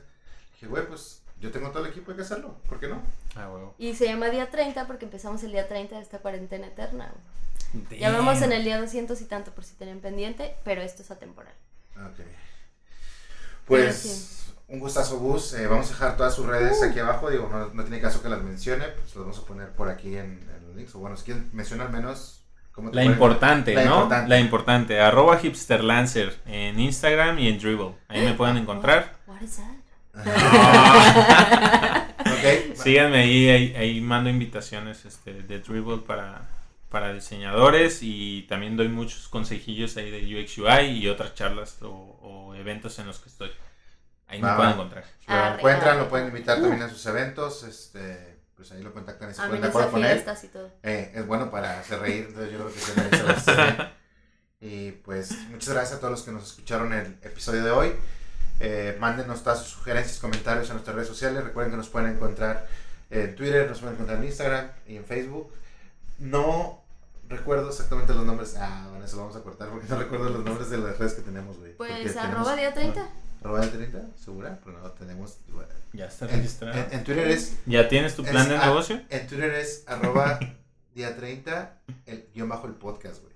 [0.54, 2.58] Dije, güey, pues yo tengo todo el equipo, hay que hacerlo.
[2.68, 3.02] ¿Por qué no?
[3.36, 3.76] Ah, huevo.
[3.78, 8.00] Y se llama Día 30 porque empezamos el día 30 de esta cuarentena eterna, güey.
[8.00, 11.12] Ya vamos en el día 200 y tanto por si tienen pendiente, pero esto es
[11.12, 11.54] atemporal.
[11.98, 12.26] Ok.
[13.66, 14.47] Pues.
[14.68, 15.54] Un gustazo, Gus.
[15.54, 17.30] Eh, vamos a dejar todas sus redes aquí abajo.
[17.30, 20.16] Digo, no, no tiene caso que las mencione, pues las vamos a poner por aquí
[20.18, 20.94] en, en los links.
[20.96, 23.94] O bueno, si quieren, menciona al menos cómo te La importante, La ¿no?
[23.96, 24.30] importante.
[24.30, 25.00] La importante.
[25.00, 27.96] Arroba hipsterlancer en Instagram y en Dribble.
[28.08, 29.16] Ahí me pueden encontrar.
[29.28, 29.78] What is that?
[32.28, 32.76] Ok.
[32.76, 36.48] Síganme ahí, ahí, ahí mando invitaciones este, de Dribble para,
[36.90, 41.88] para diseñadores y también doy muchos consejillos ahí de UX UI y otras charlas o,
[41.90, 43.50] o eventos en los que estoy.
[44.28, 45.06] Ahí me pueden encontrar.
[45.28, 47.64] Lo Arre, encuentran, lo pueden invitar también a sus eventos.
[47.64, 50.12] Este, pues ahí lo contactan y se de no acuerdo con él.
[50.14, 50.72] fiestas y todo.
[50.84, 53.90] Eh, es bueno para hacer reír, entonces yo creo que sí merece bien.
[54.60, 57.94] Y pues muchas gracias a todos los que nos escucharon el episodio de hoy.
[58.60, 61.44] Eh, mándenos todas sus sugerencias, comentarios en nuestras redes sociales.
[61.44, 62.68] Recuerden que nos pueden encontrar
[63.12, 65.54] en Twitter, nos pueden encontrar en Instagram y en Facebook.
[66.18, 66.84] No
[67.30, 68.56] recuerdo exactamente los nombres.
[68.58, 71.14] Ah, bueno, eso lo vamos a cortar porque no recuerdo los nombres de las redes
[71.14, 71.74] que tenemos, güey.
[71.78, 73.08] Pues tenemos- arroba día 30.
[73.48, 75.38] Arroba 30, segura, pero no tenemos.
[75.48, 76.78] bueno, Ya está registrado.
[76.78, 79.02] en- en Twitter es ¿Ya tienes tu plan es- de negocio?
[79.10, 80.38] en Twitter es arroba
[80.94, 83.34] día 30, el guion bajo el podcast, güey.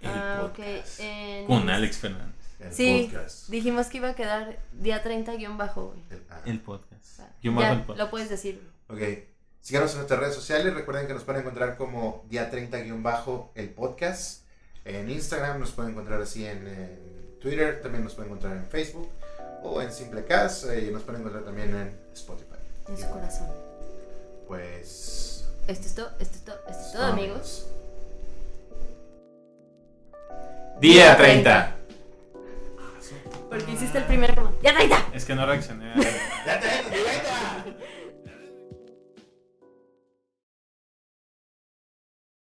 [0.00, 0.56] El Ah, ok.
[0.56, 1.00] podcast.
[1.00, 2.34] En- Con Alex Fernández.
[2.58, 3.48] El Sí, podcast.
[3.48, 6.00] dijimos que iba a quedar día 30 guion bajo, güey.
[6.10, 7.20] El- ah, El podcast.
[7.20, 7.98] Ah, ya, bajo el podcast.
[7.98, 8.60] lo puedes decir.
[8.88, 9.12] güey.
[9.14, 9.18] Ok.
[9.60, 10.74] Síganos en nuestras redes sociales.
[10.74, 14.42] Recuerden que nos pueden encontrar como día 30 guion bajo el podcast.
[14.84, 17.80] En Instagram nos pueden encontrar así en, en Twitter.
[17.82, 19.08] También nos pueden encontrar en Facebook.
[19.64, 20.64] O en Simplecast.
[20.70, 22.56] eh, y nos pueden encontrar también en Spotify.
[22.88, 23.48] En Y su corazón.
[24.48, 25.44] Pues.
[25.68, 27.66] Esto es todo, esto es todo, esto es todo, amigos.
[30.80, 31.76] Día 30.
[33.48, 34.50] Porque hiciste el primer como.
[34.62, 35.08] ¡Día 30!
[35.14, 35.92] Es que no reaccioné.
[36.46, 37.64] ¡Ya 30!